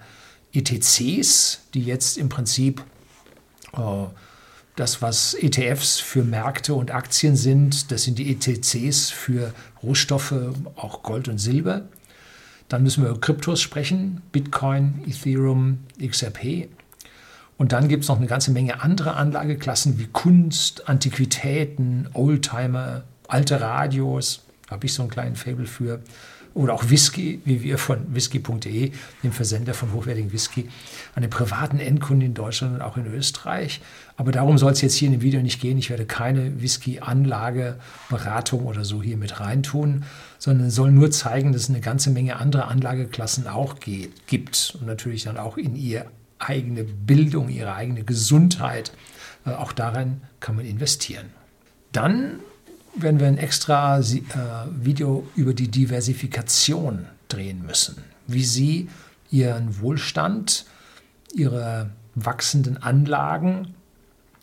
ETCs, 0.54 1.62
die 1.74 1.84
jetzt 1.84 2.18
im 2.18 2.30
Prinzip 2.30 2.84
äh, 3.74 4.06
das, 4.76 5.02
was 5.02 5.34
ETFs 5.36 6.00
für 6.00 6.24
Märkte 6.24 6.74
und 6.74 6.92
Aktien 6.92 7.36
sind, 7.36 7.92
das 7.92 8.04
sind 8.04 8.20
die 8.20 8.32
ETCs 8.32 9.10
für 9.10 9.54
Rohstoffe, 9.82 10.34
auch 10.76 11.04
Gold 11.04 11.28
und 11.28 11.38
Silber. 11.38 11.84
Dann 12.68 12.84
müssen 12.84 13.04
wir 13.04 13.12
über 13.12 13.20
Kryptos 13.20 13.62
sprechen, 13.62 14.22
Bitcoin, 14.32 15.02
Ethereum, 15.08 15.80
XRP. 16.06 16.68
Und 17.58 17.72
dann 17.72 17.88
gibt 17.88 18.04
es 18.04 18.10
noch 18.10 18.18
eine 18.18 18.28
ganze 18.28 18.52
Menge 18.52 18.82
andere 18.82 19.16
Anlageklassen 19.16 19.98
wie 19.98 20.08
Kunst, 20.08 20.90
Antiquitäten, 20.90 22.10
Oldtimer, 22.14 23.04
alte 23.28 23.62
Radios. 23.62 24.44
Habe 24.70 24.88
ich 24.88 24.94
so 24.94 25.04
einen 25.04 25.12
kleinen 25.12 25.36
Fable 25.36 25.68
für 25.68 26.02
oder 26.56 26.74
auch 26.74 26.90
Whisky, 26.90 27.42
wie 27.44 27.62
wir 27.62 27.78
von 27.78 28.16
whisky.de, 28.16 28.92
dem 29.24 29.32
Versender 29.34 29.74
von 29.74 29.92
hochwertigen 29.92 30.32
Whisky, 30.32 30.70
an 31.14 31.22
den 31.22 31.30
privaten 31.30 31.80
Endkunden 31.80 32.26
in 32.26 32.34
Deutschland 32.34 32.76
und 32.76 32.82
auch 32.82 32.96
in 32.96 33.06
Österreich. 33.06 33.82
Aber 34.16 34.32
darum 34.32 34.58
soll 34.58 34.72
es 34.72 34.82
jetzt 34.82 34.96
hier 34.96 35.08
in 35.08 35.12
dem 35.12 35.22
Video 35.22 35.42
nicht 35.42 35.60
gehen. 35.60 35.78
Ich 35.78 35.90
werde 35.90 36.06
keine 36.06 36.62
Whisky-Anlage, 36.62 37.78
Beratung 38.10 38.66
oder 38.66 38.86
so 38.86 39.04
hier 39.04 39.18
mit 39.18 39.42
reintun, 39.42 40.06
sondern 40.40 40.70
soll 40.70 40.92
nur 40.92 41.12
zeigen, 41.12 41.52
dass 41.52 41.64
es 41.64 41.70
eine 41.70 41.82
ganze 41.82 42.10
Menge 42.10 42.38
andere 42.38 42.68
Anlageklassen 42.68 43.48
auch 43.48 43.76
gibt 44.26 44.78
und 44.80 44.88
natürlich 44.88 45.24
dann 45.24 45.38
auch 45.38 45.58
in 45.58 45.76
ihr 45.76 46.06
eigene 46.40 46.86
Bildung, 46.86 47.50
ihre 47.50 47.76
eigene 47.76 48.04
Gesundheit. 48.04 48.94
Äh, 49.46 49.52
auch 49.52 49.74
daran 49.74 50.22
kann 50.40 50.56
man 50.56 50.66
investieren. 50.66 51.26
Dann 51.92 52.40
werden 52.96 53.20
wir 53.20 53.28
ein 53.28 53.38
extra 53.38 54.00
äh, 54.00 54.04
Video 54.72 55.28
über 55.36 55.54
die 55.54 55.70
Diversifikation 55.70 57.06
drehen 57.28 57.66
müssen, 57.66 57.98
wie 58.28 58.44
Sie 58.44 58.90
Ihren 59.32 59.80
Wohlstand, 59.82 60.66
Ihre 61.34 61.90
wachsenden 62.16 62.82
Anlagen 62.82 63.74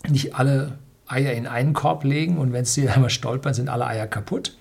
nicht 0.09 0.35
alle 0.35 0.79
Eier 1.07 1.33
in 1.33 1.47
einen 1.47 1.73
Korb 1.73 2.05
legen 2.05 2.39
und 2.39 2.53
wenn 2.53 2.65
Sie 2.65 2.89
einmal 2.89 3.11
stolpern, 3.11 3.55
sind 3.55 3.69
alle 3.69 3.87
Eier 3.87 4.07
kaputt. 4.07 4.57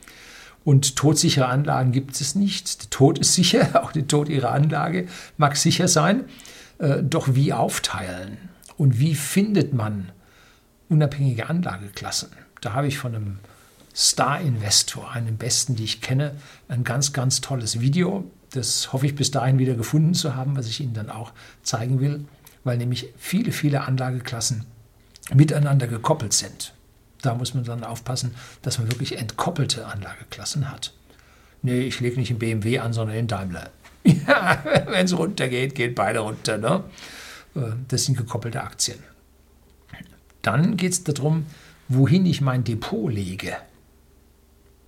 Und 0.63 0.95
todsichere 0.95 1.47
Anlagen 1.47 1.91
gibt 1.91 2.21
es 2.21 2.35
nicht. 2.35 2.83
Der 2.83 2.89
Tod 2.91 3.17
ist 3.17 3.33
sicher, 3.33 3.69
auch 3.83 3.91
der 3.91 4.07
Tod 4.07 4.29
Ihrer 4.29 4.51
Anlage 4.51 5.07
mag 5.37 5.57
sicher 5.57 5.87
sein. 5.87 6.25
Äh, 6.77 7.03
doch 7.03 7.35
wie 7.35 7.53
aufteilen 7.53 8.37
und 8.77 8.99
wie 8.99 9.15
findet 9.15 9.73
man 9.73 10.11
unabhängige 10.89 11.49
Anlageklassen? 11.49 12.29
Da 12.61 12.73
habe 12.73 12.87
ich 12.87 12.97
von 12.97 13.15
einem 13.15 13.39
Star-Investor, 13.95 15.11
einem 15.11 15.37
besten, 15.37 15.75
die 15.75 15.83
ich 15.83 16.01
kenne, 16.01 16.35
ein 16.67 16.83
ganz, 16.83 17.13
ganz 17.13 17.41
tolles 17.41 17.79
Video. 17.79 18.29
Das 18.51 18.93
hoffe 18.93 19.05
ich 19.05 19.15
bis 19.15 19.31
dahin 19.31 19.59
wieder 19.59 19.75
gefunden 19.75 20.13
zu 20.13 20.35
haben, 20.35 20.55
was 20.55 20.67
ich 20.67 20.81
Ihnen 20.81 20.93
dann 20.93 21.09
auch 21.09 21.31
zeigen 21.63 21.99
will, 21.99 22.25
weil 22.63 22.77
nämlich 22.77 23.13
viele, 23.17 23.51
viele 23.51 23.81
Anlageklassen 23.81 24.65
miteinander 25.33 25.87
gekoppelt 25.87 26.33
sind. 26.33 26.73
Da 27.21 27.35
muss 27.35 27.53
man 27.53 27.63
dann 27.63 27.83
aufpassen, 27.83 28.33
dass 28.61 28.79
man 28.79 28.91
wirklich 28.91 29.17
entkoppelte 29.17 29.85
Anlageklassen 29.85 30.71
hat. 30.71 30.93
Nee, 31.61 31.81
ich 31.81 31.99
lege 31.99 32.19
nicht 32.19 32.31
in 32.31 32.39
BMW 32.39 32.79
an, 32.79 32.93
sondern 32.93 33.17
in 33.17 33.27
Daimler. 33.27 33.69
Ja, 34.03 34.63
wenn 34.87 35.05
es 35.05 35.15
runtergeht, 35.15 35.75
gehen 35.75 35.93
beide 35.93 36.19
runter. 36.19 36.57
Ne? 36.57 36.83
Äh, 37.55 37.73
das 37.87 38.05
sind 38.05 38.17
gekoppelte 38.17 38.63
Aktien. 38.63 38.97
Dann 40.41 40.75
geht 40.75 40.93
es 40.93 41.03
darum, 41.03 41.45
wohin 41.87 42.25
ich 42.25 42.41
mein 42.41 42.63
Depot 42.63 43.11
lege. 43.13 43.55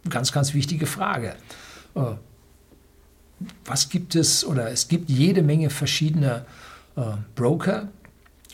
Ganz, 0.10 0.32
ganz 0.32 0.54
wichtige 0.54 0.86
Frage. 0.86 1.36
Äh, 1.96 2.16
was 3.66 3.90
gibt 3.90 4.16
es, 4.16 4.46
oder 4.46 4.72
es 4.72 4.88
gibt 4.88 5.10
jede 5.10 5.42
Menge 5.42 5.70
verschiedene 5.70 6.46
äh, 6.96 7.02
Broker. 7.36 7.90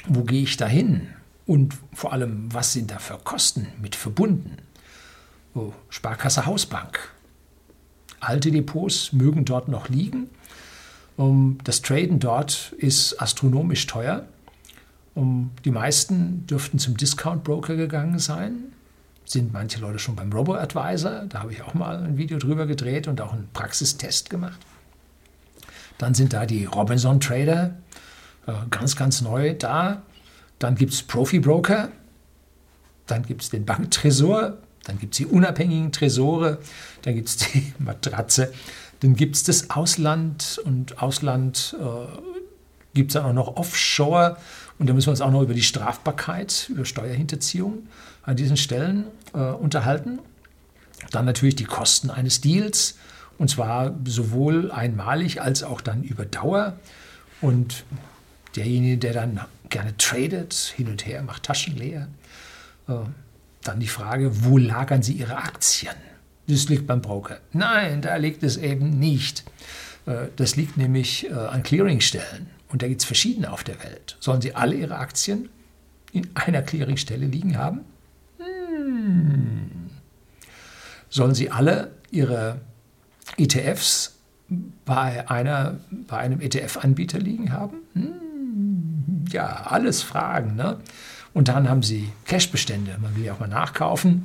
Wo 0.07 0.23
gehe 0.23 0.43
ich 0.43 0.57
da 0.57 0.67
hin? 0.67 1.09
Und 1.45 1.75
vor 1.93 2.13
allem, 2.13 2.53
was 2.53 2.73
sind 2.73 2.91
da 2.91 2.99
für 2.99 3.17
Kosten 3.17 3.67
mit 3.81 3.95
verbunden? 3.95 4.57
Oh, 5.55 5.73
Sparkasse 5.89 6.45
Hausbank. 6.45 6.99
Alte 8.19 8.51
Depots 8.51 9.13
mögen 9.13 9.45
dort 9.45 9.67
noch 9.67 9.89
liegen. 9.89 10.29
Das 11.63 11.81
Traden 11.81 12.19
dort 12.19 12.73
ist 12.77 13.21
astronomisch 13.21 13.87
teuer. 13.87 14.25
Die 15.15 15.71
meisten 15.71 16.45
dürften 16.45 16.79
zum 16.79 16.97
Discount 16.97 17.43
Broker 17.43 17.75
gegangen 17.75 18.19
sein 18.19 18.71
sind 19.29 19.53
manche 19.53 19.79
Leute 19.79 19.99
schon 19.99 20.15
beim 20.15 20.33
Robo-Advisor. 20.33 21.25
Da 21.29 21.41
habe 21.41 21.53
ich 21.53 21.61
auch 21.61 21.75
mal 21.75 22.03
ein 22.03 22.17
Video 22.17 22.39
drüber 22.39 22.65
gedreht 22.65 23.07
und 23.07 23.21
auch 23.21 23.31
einen 23.31 23.47
Praxistest 23.53 24.29
gemacht. 24.29 24.59
Dann 25.99 26.15
sind 26.15 26.33
da 26.33 26.47
die 26.47 26.65
Robinson 26.65 27.19
Trader, 27.19 27.75
äh, 28.47 28.53
ganz, 28.71 28.95
ganz 28.95 29.21
neu 29.21 29.53
da. 29.53 30.01
Dann 30.57 30.75
gibt 30.75 30.93
es 30.93 31.03
Profi-Broker. 31.03 31.89
Dann 33.05 33.23
gibt 33.23 33.43
es 33.43 33.49
den 33.51 33.65
Banktresor. 33.65 34.57
Dann 34.85 34.97
gibt 34.97 35.13
es 35.13 35.17
die 35.17 35.27
unabhängigen 35.27 35.91
Tresore. 35.91 36.57
Dann 37.03 37.13
gibt 37.13 37.29
es 37.29 37.37
die 37.37 37.73
Matratze. 37.79 38.51
Dann 39.01 39.15
gibt 39.15 39.35
es 39.35 39.43
das 39.43 39.69
Ausland 39.69 40.59
und 40.65 41.03
Ausland 41.03 41.75
äh, 41.79 42.38
gibt 42.93 43.11
es 43.11 43.13
dann 43.13 43.25
auch 43.25 43.33
noch 43.33 43.55
Offshore. 43.55 44.37
Und 44.77 44.87
da 44.87 44.93
müssen 44.93 45.07
wir 45.07 45.11
uns 45.11 45.21
auch 45.21 45.31
noch 45.31 45.41
über 45.41 45.53
die 45.53 45.63
Strafbarkeit, 45.63 46.69
über 46.69 46.85
Steuerhinterziehung 46.85 47.87
an 48.23 48.35
diesen 48.35 48.57
Stellen 48.57 49.05
äh, 49.33 49.39
unterhalten. 49.39 50.19
Dann 51.11 51.25
natürlich 51.25 51.55
die 51.55 51.65
Kosten 51.65 52.09
eines 52.09 52.41
Deals, 52.41 52.97
und 53.37 53.49
zwar 53.49 53.95
sowohl 54.05 54.71
einmalig 54.71 55.41
als 55.41 55.63
auch 55.63 55.81
dann 55.81 56.03
über 56.03 56.25
Dauer. 56.25 56.77
Und 57.41 57.83
derjenige, 58.55 58.97
der 58.97 59.13
dann 59.13 59.39
gerne 59.69 59.95
tradet, 59.97 60.53
hin 60.75 60.87
und 60.87 61.05
her, 61.05 61.21
macht 61.23 61.43
Taschen 61.43 61.77
leer. 61.77 62.07
Äh, 62.87 62.93
dann 63.63 63.79
die 63.79 63.87
Frage, 63.87 64.43
wo 64.45 64.57
lagern 64.57 65.03
Sie 65.03 65.13
Ihre 65.13 65.37
Aktien? 65.37 65.95
Das 66.47 66.67
liegt 66.69 66.87
beim 66.87 67.01
Broker. 67.01 67.39
Nein, 67.53 68.01
da 68.01 68.15
liegt 68.15 68.43
es 68.43 68.57
eben 68.57 68.97
nicht. 68.97 69.43
Äh, 70.05 70.27
das 70.35 70.55
liegt 70.55 70.77
nämlich 70.77 71.29
äh, 71.29 71.33
an 71.33 71.63
Clearingstellen. 71.63 72.47
Und 72.69 72.81
da 72.81 72.87
gibt 72.87 73.01
es 73.01 73.05
verschiedene 73.05 73.51
auf 73.51 73.63
der 73.63 73.83
Welt. 73.83 74.17
Sollen 74.19 74.41
Sie 74.41 74.55
alle 74.55 74.75
Ihre 74.75 74.97
Aktien 74.97 75.49
in 76.11 76.29
einer 76.35 76.61
Clearingstelle 76.61 77.25
liegen 77.25 77.57
haben? 77.57 77.81
Hm. 78.37 79.89
Sollen 81.09 81.33
Sie 81.33 81.49
alle 81.51 81.91
Ihre 82.11 82.61
ETFs 83.37 84.15
bei, 84.85 85.29
einer, 85.29 85.79
bei 86.07 86.17
einem 86.17 86.41
ETF-Anbieter 86.41 87.19
liegen 87.19 87.51
haben? 87.51 87.77
Hm. 87.93 89.25
Ja, 89.31 89.63
alles 89.65 90.03
Fragen. 90.03 90.55
Ne? 90.55 90.79
Und 91.33 91.47
dann 91.47 91.69
haben 91.69 91.83
Sie 91.83 92.11
Cashbestände. 92.25 92.97
Man 93.01 93.15
will 93.15 93.25
ja 93.25 93.33
auch 93.33 93.39
mal 93.39 93.47
nachkaufen. 93.47 94.23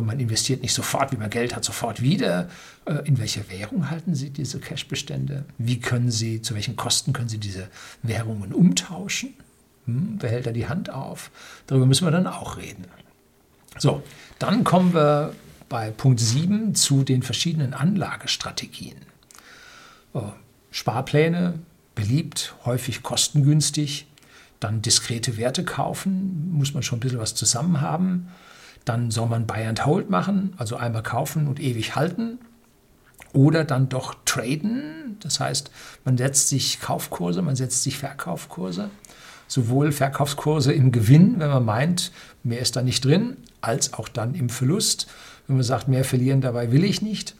Man 0.00 0.18
investiert 0.18 0.62
nicht 0.62 0.72
sofort, 0.72 1.12
wie 1.12 1.16
man 1.16 1.28
Geld 1.28 1.54
hat, 1.54 1.64
sofort 1.64 2.00
wieder. 2.00 2.48
Äh, 2.86 3.06
in 3.06 3.18
welcher 3.18 3.50
Währung 3.50 3.90
halten 3.90 4.14
Sie 4.14 4.30
diese 4.30 4.58
Cash-Bestände? 4.58 5.44
Wie 5.58 5.80
können 5.80 6.10
Sie, 6.10 6.40
zu 6.40 6.54
welchen 6.54 6.76
Kosten 6.76 7.12
können 7.12 7.28
Sie 7.28 7.38
diese 7.38 7.68
Währungen 8.02 8.52
umtauschen? 8.54 9.34
Hm, 9.86 10.16
wer 10.20 10.30
hält 10.30 10.46
da 10.46 10.52
die 10.52 10.66
Hand 10.68 10.90
auf? 10.90 11.30
Darüber 11.66 11.86
müssen 11.86 12.06
wir 12.06 12.10
dann 12.10 12.26
auch 12.26 12.56
reden. 12.56 12.86
So, 13.78 14.02
dann 14.38 14.64
kommen 14.64 14.94
wir 14.94 15.34
bei 15.68 15.90
Punkt 15.90 16.20
7 16.20 16.74
zu 16.74 17.04
den 17.04 17.22
verschiedenen 17.22 17.74
Anlagestrategien. 17.74 18.96
Äh, 20.14 20.20
Sparpläne, 20.70 21.58
beliebt, 21.94 22.54
häufig 22.64 23.02
kostengünstig. 23.02 24.06
Dann 24.58 24.80
diskrete 24.80 25.36
Werte 25.36 25.64
kaufen, 25.64 26.52
muss 26.52 26.72
man 26.72 26.82
schon 26.82 26.98
ein 26.98 27.00
bisschen 27.00 27.18
was 27.18 27.34
zusammen 27.34 27.80
haben. 27.80 28.28
Dann 28.84 29.10
soll 29.10 29.28
man 29.28 29.46
Buy 29.46 29.64
and 29.64 29.86
Hold 29.86 30.10
machen, 30.10 30.54
also 30.56 30.76
einmal 30.76 31.02
kaufen 31.02 31.46
und 31.48 31.60
ewig 31.60 31.94
halten. 31.94 32.38
Oder 33.32 33.64
dann 33.64 33.88
doch 33.88 34.14
traden, 34.24 35.16
das 35.20 35.40
heißt, 35.40 35.70
man 36.04 36.18
setzt 36.18 36.48
sich 36.48 36.80
Kaufkurse, 36.80 37.40
man 37.40 37.56
setzt 37.56 37.82
sich 37.82 37.96
Verkaufskurse. 37.96 38.90
Sowohl 39.48 39.92
Verkaufskurse 39.92 40.72
im 40.72 40.92
Gewinn, 40.92 41.38
wenn 41.38 41.48
man 41.48 41.64
meint, 41.64 42.12
mehr 42.42 42.60
ist 42.60 42.76
da 42.76 42.82
nicht 42.82 43.04
drin, 43.04 43.36
als 43.60 43.94
auch 43.94 44.08
dann 44.08 44.34
im 44.34 44.48
Verlust. 44.48 45.06
Wenn 45.46 45.56
man 45.56 45.64
sagt, 45.64 45.88
mehr 45.88 46.04
verlieren 46.04 46.40
dabei 46.40 46.72
will 46.72 46.84
ich 46.84 47.02
nicht. 47.02 47.36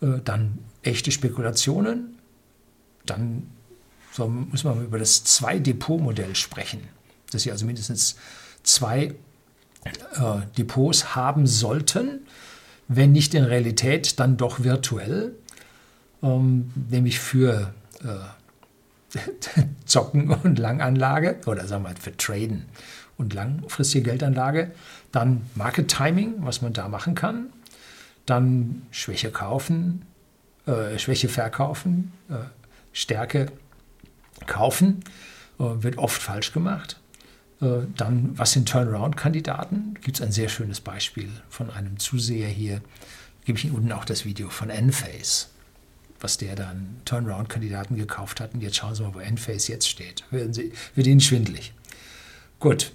Äh, 0.00 0.20
dann 0.24 0.58
echte 0.82 1.10
Spekulationen. 1.10 2.18
Dann 3.06 3.48
muss 4.16 4.64
man 4.64 4.84
über 4.84 4.98
das 4.98 5.22
Zwei-Depot-Modell 5.24 6.34
sprechen, 6.34 6.80
dass 7.30 7.42
Sie 7.42 7.52
also 7.52 7.64
mindestens 7.66 8.16
zwei 8.64 9.14
äh, 9.84 10.46
Depots 10.56 11.14
haben 11.14 11.46
sollten, 11.46 12.26
wenn 12.88 13.12
nicht 13.12 13.34
in 13.34 13.44
Realität, 13.44 14.18
dann 14.18 14.36
doch 14.36 14.64
virtuell, 14.64 15.34
ähm, 16.22 16.72
nämlich 16.90 17.18
für 17.18 17.72
äh, 18.02 19.18
Zocken 19.84 20.30
und 20.30 20.58
Langanlage 20.58 21.36
oder 21.46 21.66
sagen 21.66 21.84
wir 21.84 21.90
mal 21.90 21.96
für 21.96 22.16
Traden 22.16 22.66
und 23.16 23.34
langfristige 23.34 24.10
Geldanlage. 24.10 24.72
Dann 25.12 25.42
Market 25.54 25.88
Timing, 25.88 26.34
was 26.38 26.62
man 26.62 26.72
da 26.72 26.88
machen 26.88 27.14
kann. 27.14 27.50
Dann 28.26 28.82
Schwäche 28.90 29.30
kaufen, 29.30 30.04
äh, 30.66 30.98
Schwäche 30.98 31.28
verkaufen, 31.28 32.12
äh, 32.28 32.34
Stärke 32.92 33.46
kaufen. 34.46 35.02
Äh, 35.58 35.82
wird 35.82 35.98
oft 35.98 36.22
falsch 36.22 36.52
gemacht. 36.52 37.00
Äh, 37.60 37.86
dann, 37.96 38.38
was 38.38 38.52
sind 38.52 38.68
Turnaround-Kandidaten? 38.68 39.94
Gibt 40.02 40.18
es 40.18 40.22
ein 40.24 40.32
sehr 40.32 40.48
schönes 40.48 40.80
Beispiel 40.80 41.28
von 41.48 41.70
einem 41.70 41.98
Zuseher 41.98 42.48
hier. 42.48 42.80
Gebe 43.44 43.58
ich 43.58 43.64
Ihnen 43.64 43.74
unten 43.74 43.92
auch 43.92 44.04
das 44.04 44.24
Video 44.24 44.48
von 44.48 44.70
Enphase, 44.70 45.46
was 46.20 46.36
der 46.38 46.54
dann 46.54 46.96
Turnaround-Kandidaten 47.04 47.96
gekauft 47.96 48.40
hat. 48.40 48.54
Und 48.54 48.60
jetzt 48.60 48.76
schauen 48.76 48.94
Sie 48.94 49.02
mal, 49.02 49.14
wo 49.14 49.18
Enphase 49.18 49.72
jetzt 49.72 49.88
steht. 49.88 50.24
Werden 50.30 50.52
Sie, 50.52 50.72
wird 50.94 51.06
Ihnen 51.06 51.20
schwindelig. 51.20 51.72
Gut, 52.60 52.92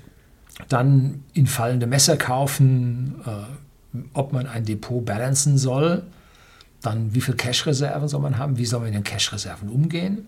dann 0.70 1.24
in 1.34 1.48
fallende 1.48 1.88
Messer 1.88 2.18
kaufen, 2.18 3.22
äh, 3.26 3.98
ob 4.14 4.34
man 4.34 4.48
ein 4.48 4.66
Depot 4.66 5.04
balancen 5.04 5.58
soll. 5.58 6.04
Dann, 6.82 7.16
wie 7.16 7.22
viel 7.22 7.36
Cash-Reserven 7.36 8.08
soll 8.08 8.22
man 8.22 8.38
haben? 8.38 8.58
Wie 8.58 8.66
soll 8.66 8.82
man 8.82 8.90
in 8.90 8.96
den 8.96 9.04
Cash-Reserven 9.04 9.70
umgehen? 9.70 10.28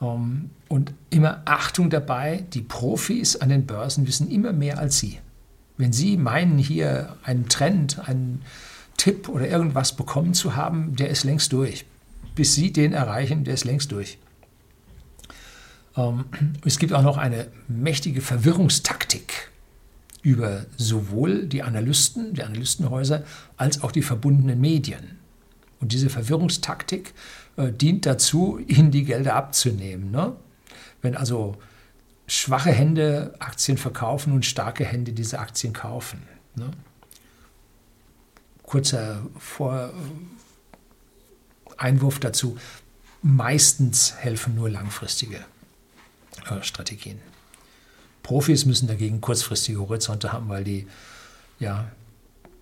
Ähm, 0.00 0.50
und 0.68 0.92
immer 1.10 1.42
Achtung 1.44 1.90
dabei, 1.90 2.44
die 2.52 2.62
Profis 2.62 3.36
an 3.36 3.48
den 3.48 3.66
Börsen 3.66 4.06
wissen 4.06 4.30
immer 4.30 4.52
mehr 4.52 4.78
als 4.78 4.98
Sie. 4.98 5.18
Wenn 5.76 5.92
Sie 5.92 6.16
meinen, 6.16 6.58
hier 6.58 7.16
einen 7.22 7.48
Trend, 7.48 8.08
einen 8.08 8.42
Tipp 8.96 9.28
oder 9.28 9.48
irgendwas 9.48 9.96
bekommen 9.96 10.34
zu 10.34 10.56
haben, 10.56 10.94
der 10.96 11.08
ist 11.08 11.24
längst 11.24 11.52
durch. 11.52 11.86
Bis 12.34 12.54
Sie 12.54 12.72
den 12.72 12.92
erreichen, 12.92 13.44
der 13.44 13.54
ist 13.54 13.64
längst 13.64 13.92
durch. 13.92 14.18
Ähm, 15.96 16.24
es 16.64 16.78
gibt 16.78 16.92
auch 16.92 17.02
noch 17.02 17.16
eine 17.16 17.48
mächtige 17.68 18.20
Verwirrungstaktik 18.20 19.50
über 20.22 20.66
sowohl 20.76 21.46
die 21.46 21.62
Analysten, 21.62 22.34
die 22.34 22.42
Analystenhäuser, 22.42 23.24
als 23.56 23.82
auch 23.82 23.90
die 23.90 24.02
verbundenen 24.02 24.60
Medien. 24.60 25.18
Und 25.80 25.92
diese 25.92 26.10
Verwirrungstaktik 26.10 27.14
äh, 27.56 27.72
dient 27.72 28.06
dazu, 28.06 28.58
ihnen 28.66 28.90
die 28.90 29.04
Gelder 29.04 29.34
abzunehmen. 29.36 30.10
Ne? 30.10 30.36
Wenn 31.02 31.16
also 31.16 31.56
schwache 32.26 32.70
Hände 32.70 33.34
Aktien 33.38 33.76
verkaufen 33.76 34.32
und 34.32 34.46
starke 34.46 34.84
Hände 34.84 35.12
diese 35.12 35.38
Aktien 35.38 35.72
kaufen. 35.72 36.22
Ne? 36.54 36.70
Kurzer 38.62 39.26
Vor 39.38 39.92
Einwurf 41.76 42.20
dazu. 42.20 42.56
Meistens 43.22 44.14
helfen 44.16 44.54
nur 44.54 44.70
langfristige 44.70 45.44
äh, 46.48 46.62
Strategien. 46.62 47.18
Profis 48.22 48.64
müssen 48.64 48.86
dagegen 48.86 49.20
kurzfristige 49.20 49.80
Horizonte 49.80 50.32
haben, 50.32 50.48
weil 50.48 50.62
die, 50.62 50.86
ja, 51.58 51.90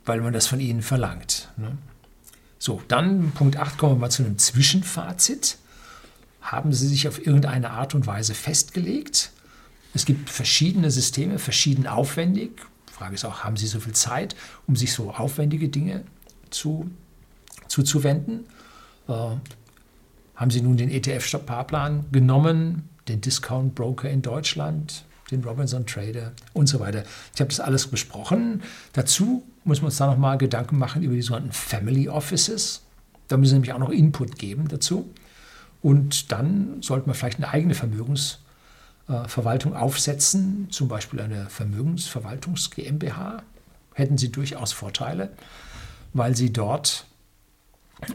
weil 0.05 0.21
man 0.21 0.33
das 0.33 0.47
von 0.47 0.61
ihnen 0.61 0.83
verlangt. 0.83 1.49
Ne? 1.57 1.77
So, 2.59 2.83
dann 2.89 3.33
Punkt 3.33 3.57
8 3.57 3.79
kommen 3.79 3.95
wir 3.95 4.01
mal 4.01 4.11
zu 4.11 4.25
einem 4.25 4.39
Zwischenfazit. 4.39 5.59
Haben 6.41 6.73
Sie 6.73 6.89
sich 6.89 7.07
auf 7.07 7.25
irgendeine 7.25 7.71
Art 7.71 7.95
und 7.95 8.07
Weise 8.07 8.35
festgelegt? 8.35 9.31
Es 9.95 10.05
gibt 10.05 10.31
verschiedene 10.31 10.91
Systeme, 10.91 11.39
verschieden 11.39 11.87
aufwendig. 11.87 12.61
Die 12.89 12.93
Frage 12.93 13.15
ist 13.15 13.25
auch, 13.25 13.45
haben 13.45 13.57
Sie 13.57 13.67
so 13.67 13.81
viel 13.81 13.95
Zeit, 13.95 14.35
um 14.67 14.77
sich 14.77 14.93
so 14.93 15.11
aufwendige 15.11 15.69
Dinge 15.69 16.05
zu, 16.51 16.91
zuzuwenden? 17.69 18.45
Äh, 19.09 19.13
haben 20.35 20.51
Sie 20.51 20.61
nun 20.61 20.77
den 20.77 20.91
ETF-Sparplan 20.91 22.07
genommen, 22.13 22.89
den 23.09 23.21
Discount 23.21 23.75
Broker 23.75 24.11
in 24.11 24.23
Deutschland, 24.23 25.05
den 25.31 25.43
Robinson 25.45 25.87
Trader 25.87 26.33
und 26.53 26.69
so 26.69 26.81
weiter. 26.81 27.05
Ich 27.35 27.41
habe 27.41 27.49
das 27.49 27.61
alles 27.61 27.87
besprochen. 27.87 28.63
Dazu 28.93 29.45
müssen 29.69 29.83
wir 29.83 29.87
uns 29.87 29.97
da 29.97 30.07
nochmal 30.07 30.39
Gedanken 30.39 30.79
machen 30.79 31.03
über 31.03 31.15
die 31.15 31.23
sogenannten 31.23 31.53
Family 31.53 32.09
Offices. 32.09 32.83
Da 33.29 33.37
müssen 33.37 33.53
wir 33.53 33.57
nämlich 33.57 33.73
auch 33.73 33.79
noch 33.79 33.91
Input 33.91 34.39
geben 34.39 34.69
dazu. 34.69 35.13
Und 35.83 36.33
dann 36.33 36.83
sollten 36.83 37.09
wir 37.09 37.15
vielleicht 37.15 37.39
eine 37.39 37.51
eigene 37.51 37.75
Vermögensverwaltung 37.75 39.77
aufsetzen, 39.77 40.69
zum 40.71 40.89
Beispiel 40.89 41.21
eine 41.21 41.49
Vermögensverwaltungs 41.49 42.71
GmbH. 42.71 43.43
Hätten 43.95 44.19
Sie 44.19 44.33
durchaus 44.33 44.73
Vorteile, 44.73 45.31
weil 46.15 46.35
Sie 46.37 46.53
dort 46.53 47.07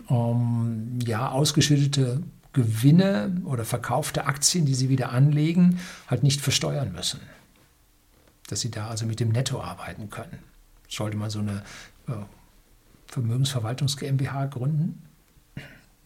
ähm, 0.09 0.99
ja, 1.05 1.29
ausgeschüttete 1.29 2.23
Gewinne 2.53 3.41
oder 3.45 3.65
verkaufte 3.65 4.25
Aktien, 4.25 4.65
die 4.65 4.75
Sie 4.75 4.89
wieder 4.89 5.11
anlegen, 5.11 5.79
halt 6.07 6.23
nicht 6.23 6.41
versteuern 6.41 6.91
müssen. 6.91 7.19
Dass 8.47 8.61
Sie 8.61 8.71
da 8.71 8.87
also 8.87 9.05
mit 9.05 9.19
dem 9.19 9.29
Netto 9.29 9.61
arbeiten 9.61 10.09
können. 10.09 10.39
Sollte 10.93 11.17
man 11.17 11.29
so 11.29 11.39
eine 11.39 11.63
Vermögensverwaltungs 13.07 13.97
GmbH 13.97 14.45
gründen? 14.47 15.01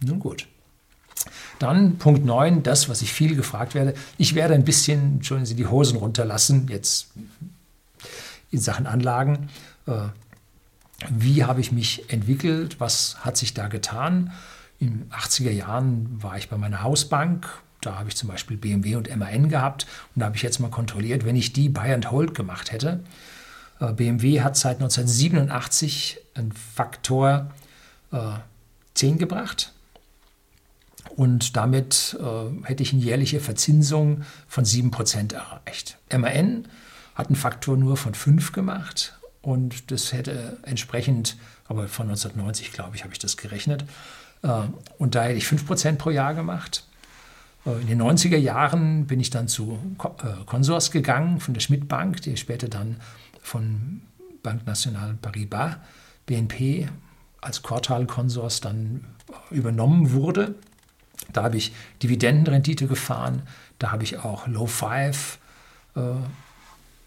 Nun 0.04 0.19
gut. 0.19 0.47
Dann 1.60 1.97
Punkt 1.97 2.23
9, 2.23 2.63
das, 2.63 2.89
was 2.89 3.02
ich 3.02 3.12
viel 3.12 3.36
gefragt 3.36 3.73
werde. 3.73 3.93
Ich 4.17 4.36
werde 4.36 4.54
ein 4.54 4.63
bisschen, 4.63 5.15
entschuldigen 5.15 5.45
Sie, 5.45 5.56
die 5.56 5.65
Hosen 5.65 5.97
runterlassen, 5.97 6.67
jetzt 6.69 7.12
in 8.52 8.60
Sachen 8.60 8.86
Anlagen. 8.86 9.50
Äh, 9.88 10.10
wie 11.10 11.43
habe 11.43 11.62
ich 11.62 11.71
mich 11.71 12.12
entwickelt? 12.12 12.80
Was 12.80 13.17
hat 13.19 13.38
sich 13.38 13.54
da 13.54 13.67
getan? 13.67 14.32
In 14.80 15.00
den 15.00 15.10
80er 15.10 15.52
Jahren 15.52 16.21
war 16.21 16.38
ich 16.38 16.50
bei 16.50 16.58
meiner 16.58 16.84
Hausbank. 16.84 17.47
Da 17.82 17.97
habe 17.97 18.10
ich 18.10 18.15
zum 18.15 18.30
Beispiel 18.30 18.58
BMW 18.58 18.95
und 18.95 19.15
MAN 19.15 19.50
gehabt. 19.50 19.88
Und 20.15 20.19
da 20.21 20.28
habe 20.28 20.36
ich 20.36 20.43
jetzt 20.43 20.60
mal 20.60 20.69
kontrolliert, 20.69 21.26
wenn 21.26 21.36
ich 21.36 21.54
die 21.54 21.69
Buy 21.69 21.93
and 21.93 22.12
Hold 22.12 22.36
gemacht 22.36 22.71
hätte. 22.71 23.04
Äh, 23.79 23.93
BMW 23.93 24.41
hat 24.41 24.57
seit 24.57 24.77
1987 24.77 26.19
einen 26.35 26.51
Faktor 26.51 27.51
äh, 28.11 28.17
10 28.93 29.17
gebracht. 29.17 29.73
Und 31.15 31.55
damit 31.55 32.17
äh, 32.19 32.67
hätte 32.67 32.83
ich 32.83 32.93
eine 32.93 33.01
jährliche 33.01 33.39
Verzinsung 33.39 34.23
von 34.47 34.65
7% 34.65 35.33
erreicht. 35.33 35.97
MAN 36.11 36.67
hat 37.15 37.27
einen 37.27 37.35
Faktor 37.35 37.77
nur 37.77 37.97
von 37.97 38.13
5 38.13 38.51
gemacht. 38.51 39.17
Und 39.41 39.91
das 39.91 40.13
hätte 40.13 40.57
entsprechend, 40.63 41.37
aber 41.67 41.87
von 41.87 42.07
1990, 42.07 42.73
glaube 42.73 42.95
ich, 42.95 43.03
habe 43.03 43.13
ich 43.13 43.19
das 43.19 43.37
gerechnet, 43.37 43.85
äh, 44.43 44.61
und 44.97 45.15
da 45.15 45.23
hätte 45.23 45.37
ich 45.37 45.45
5% 45.45 45.95
pro 45.97 46.09
Jahr 46.09 46.33
gemacht. 46.33 46.85
Äh, 47.65 47.81
in 47.81 47.87
den 47.87 48.01
90er 48.01 48.37
Jahren 48.37 49.05
bin 49.07 49.19
ich 49.19 49.29
dann 49.29 49.47
zu 49.47 49.79
äh, 49.99 50.43
Consors 50.45 50.91
gegangen, 50.91 51.39
von 51.39 51.53
der 51.53 51.61
Schmidt 51.61 51.87
Bank, 51.87 52.21
die 52.21 52.37
später 52.37 52.67
dann 52.67 52.97
von 53.47 54.01
Banque 54.43 54.65
Nationale 54.65 55.13
Paribas, 55.15 55.77
BNP, 56.25 56.89
als 57.41 57.63
Quartalkonsors 57.63 58.62
dann 58.62 59.05
übernommen 59.51 60.12
wurde. 60.12 60.55
Da 61.31 61.43
habe 61.43 61.57
ich 61.57 61.73
Dividendenrendite 62.03 62.88
gefahren, 62.88 63.43
da 63.79 63.91
habe 63.91 64.03
ich 64.03 64.19
auch 64.19 64.47
Low 64.47 64.67
Five 64.67 65.39
äh, 65.95 66.01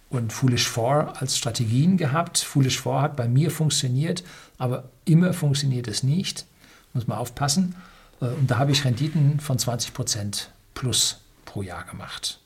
und 0.09 0.33
Foolish 0.33 0.69
4 0.69 1.15
als 1.19 1.37
Strategien 1.37 1.97
gehabt. 1.97 2.39
Foolish 2.39 2.81
4 2.81 3.01
hat 3.01 3.17
bei 3.17 3.29
mir 3.29 3.51
funktioniert, 3.51 4.25
aber 4.59 4.85
immer 5.05 5.33
funktioniert 5.33 5.89
es 5.89 6.03
nicht. 6.03 6.47
Muss 6.93 7.07
man 7.07 7.19
aufpassen. 7.19 7.77
Äh, 8.21 8.27
und 8.27 8.51
da 8.51 8.59
habe 8.59 8.73
ich 8.73 8.85
Renditen 8.85 9.41
von 9.41 9.59
20% 9.59 10.47
plus 10.75 11.21
pro 11.45 11.63
Jahr 11.63 11.85
gemacht. 11.85 12.40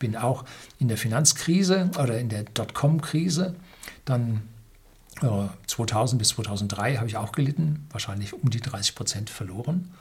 Bin 0.00 0.16
auch 0.16 0.44
in 0.80 0.88
der 0.88 0.96
Finanzkrise 0.96 1.90
oder 1.96 2.18
in 2.18 2.28
der 2.28 2.42
Dotcom-Krise 2.42 3.54
dann 4.04 4.42
2000 5.66 6.18
bis 6.18 6.28
2003 6.30 6.96
habe 6.96 7.06
ich 7.06 7.16
auch 7.16 7.32
gelitten, 7.32 7.86
wahrscheinlich 7.90 8.32
um 8.32 8.48
die 8.48 8.60
30 8.60 8.94
Prozent 8.94 9.28
verloren. 9.28 9.92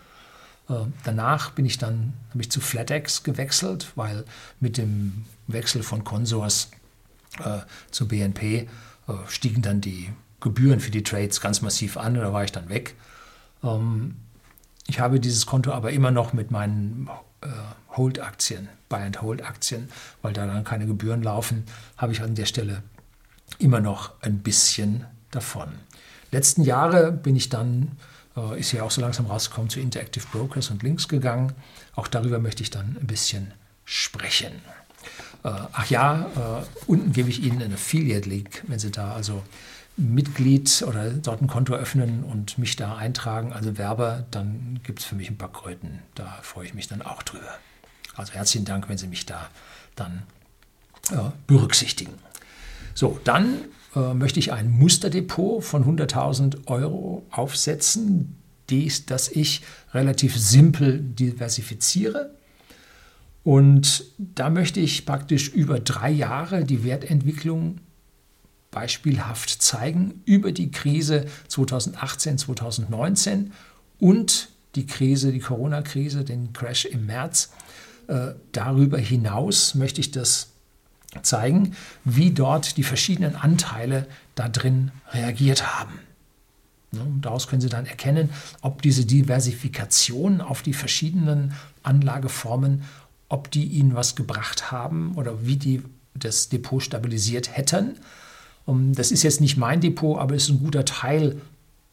Äh, 0.69 0.85
danach 1.03 1.51
bin 1.51 1.65
ich 1.65 1.77
dann 1.77 2.13
habe 2.29 2.41
ich 2.41 2.51
zu 2.51 2.62
FlatEx 2.62 3.23
gewechselt, 3.23 3.91
weil 3.95 4.23
mit 4.59 4.77
dem 4.77 5.25
Wechsel 5.47 5.83
von 5.83 6.03
Consors 6.03 6.71
äh, 7.43 7.59
zu 7.91 8.07
BNP 8.07 8.43
äh, 8.43 8.67
stiegen 9.27 9.62
dann 9.62 9.81
die 9.81 10.09
Gebühren 10.39 10.79
für 10.79 10.91
die 10.91 11.03
Trades 11.03 11.41
ganz 11.41 11.62
massiv 11.62 11.97
an 11.97 12.13
da 12.13 12.31
war 12.31 12.43
ich 12.43 12.51
dann 12.51 12.69
weg. 12.69 12.95
Ähm, 13.63 14.15
ich 14.88 14.99
habe 14.99 15.19
dieses 15.19 15.45
Konto 15.45 15.71
aber 15.71 15.91
immer 15.91 16.12
noch 16.12 16.33
mit 16.33 16.49
meinen 16.51 17.07
äh, 17.07 17.12
Hold-Aktien, 17.95 18.69
Buy-and-Hold-Aktien, 18.89 19.89
weil 20.21 20.34
da 20.34 20.45
dann 20.45 20.63
keine 20.63 20.86
Gebühren 20.86 21.23
laufen, 21.23 21.63
habe 21.97 22.13
ich 22.13 22.21
an 22.21 22.36
der 22.36 22.45
Stelle 22.45 22.84
immer 23.58 23.80
noch 23.80 24.12
ein 24.21 24.39
bisschen 24.39 25.06
davon. 25.32 25.69
Letzten 26.32 26.63
Jahre 26.63 27.12
bin 27.12 27.36
ich 27.36 27.49
dann, 27.49 27.97
äh, 28.38 28.60
ist 28.60 28.71
ja 28.71 28.84
auch 28.84 28.91
so 28.91 29.02
langsam 29.02 29.25
rausgekommen, 29.25 29.69
zu 29.69 29.80
Interactive 29.80 30.25
Brokers 30.32 30.69
und 30.69 30.84
Links 30.84 31.08
gegangen. 31.08 31.54
Auch 31.95 32.08
darüber 32.08 32.39
möchte 32.39 32.63
ich 32.63 32.69
dann 32.69 32.97
ein 32.99 33.08
bisschen 33.08 33.54
sprechen. 33.86 34.54
Äh, 35.43 35.49
ach 35.71 35.89
ja, 35.89 36.30
äh, 36.36 36.65
unten 36.88 37.12
gebe 37.12 37.30
ich 37.30 37.43
Ihnen 37.43 37.62
einen 37.62 37.73
Affiliate-Link, 37.73 38.63
wenn 38.67 38.80
Sie 38.80 38.91
da 38.91 39.13
also 39.13 39.43
Mitglied 39.99 40.83
oder 40.88 41.12
dort 41.12 41.41
ein 41.41 41.47
Konto 41.47 41.73
öffnen 41.73 42.23
und 42.23 42.57
mich 42.57 42.75
da 42.75 42.95
eintragen, 42.95 43.53
also 43.53 43.77
Werber, 43.77 44.25
dann 44.31 44.79
gibt 44.83 44.99
es 44.99 45.05
für 45.05 45.15
mich 45.15 45.29
ein 45.29 45.38
paar 45.38 45.51
Kröten. 45.51 45.99
Da 46.15 46.39
freue 46.41 46.65
ich 46.65 46.73
mich 46.73 46.88
dann 46.88 47.01
auch 47.01 47.21
drüber. 47.23 47.57
Also 48.15 48.33
herzlichen 48.33 48.65
Dank, 48.65 48.89
wenn 48.89 48.97
Sie 48.97 49.07
mich 49.07 49.25
da 49.25 49.49
dann 49.95 50.23
äh, 51.12 51.17
berücksichtigen. 51.47 52.13
So, 52.93 53.19
dann 53.23 53.65
äh, 53.95 54.13
möchte 54.13 54.39
ich 54.39 54.51
ein 54.51 54.69
Musterdepot 54.71 55.63
von 55.63 55.85
100.000 55.85 56.67
Euro 56.67 57.25
aufsetzen, 57.31 58.35
dies, 58.69 59.05
das 59.05 59.29
ich 59.29 59.62
relativ 59.93 60.38
simpel 60.38 60.99
diversifiziere. 60.99 62.35
Und 63.43 64.03
da 64.17 64.49
möchte 64.49 64.79
ich 64.79 65.05
praktisch 65.05 65.49
über 65.49 65.79
drei 65.79 66.12
Jahre 66.12 66.65
die 66.65 66.83
Wertentwicklung 66.83 67.79
beispielhaft 68.71 69.62
zeigen, 69.62 70.21
über 70.25 70.51
die 70.51 70.71
Krise 70.71 71.25
2018, 71.47 72.38
2019 72.38 73.51
und 73.99 74.49
die 74.75 74.86
Krise, 74.86 75.32
die 75.32 75.39
Corona-Krise, 75.39 76.23
den 76.23 76.53
Crash 76.53 76.86
im 76.86 77.05
März. 77.05 77.51
Äh, 78.08 78.34
darüber 78.51 78.97
hinaus 78.97 79.75
möchte 79.75 80.01
ich 80.01 80.12
das 80.12 80.49
zeigen, 81.23 81.75
wie 82.05 82.32
dort 82.32 82.77
die 82.77 82.84
verschiedenen 82.84 83.36
Anteile 83.36 84.08
da 84.36 84.47
drin 84.47 84.91
reagiert 85.12 85.75
haben. 85.75 85.99
Daraus 87.21 87.47
können 87.47 87.62
Sie 87.62 87.69
dann 87.69 87.86
erkennen, 87.86 88.29
ob 88.62 88.82
diese 88.82 89.05
Diversifikation 89.05 90.41
auf 90.41 90.63
die 90.63 90.73
verschiedenen 90.73 91.53
Anlageformen, 91.84 92.84
ob 93.27 93.51
die 93.51 93.65
Ihnen 93.65 93.93
was 93.93 94.15
gebracht 94.15 94.71
haben 94.71 95.13
oder 95.15 95.45
wie 95.45 95.58
die 95.58 95.84
das 96.15 96.49
Depot 96.49 96.82
stabilisiert 96.82 97.55
hätten. 97.55 97.99
Das 98.93 99.12
ist 99.12 99.23
jetzt 99.23 99.41
nicht 99.41 99.58
mein 99.58 99.82
Depot, 99.82 100.19
aber 100.19 100.36
es 100.36 100.43
ist 100.43 100.49
ein 100.49 100.60
guter 100.60 100.86
Teil 100.86 101.41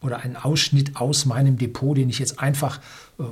oder 0.01 0.19
ein 0.19 0.35
Ausschnitt 0.35 0.95
aus 0.95 1.25
meinem 1.25 1.57
Depot, 1.57 1.97
den 1.97 2.09
ich 2.09 2.19
jetzt 2.19 2.39
einfach 2.39 2.79
äh, 3.19 3.23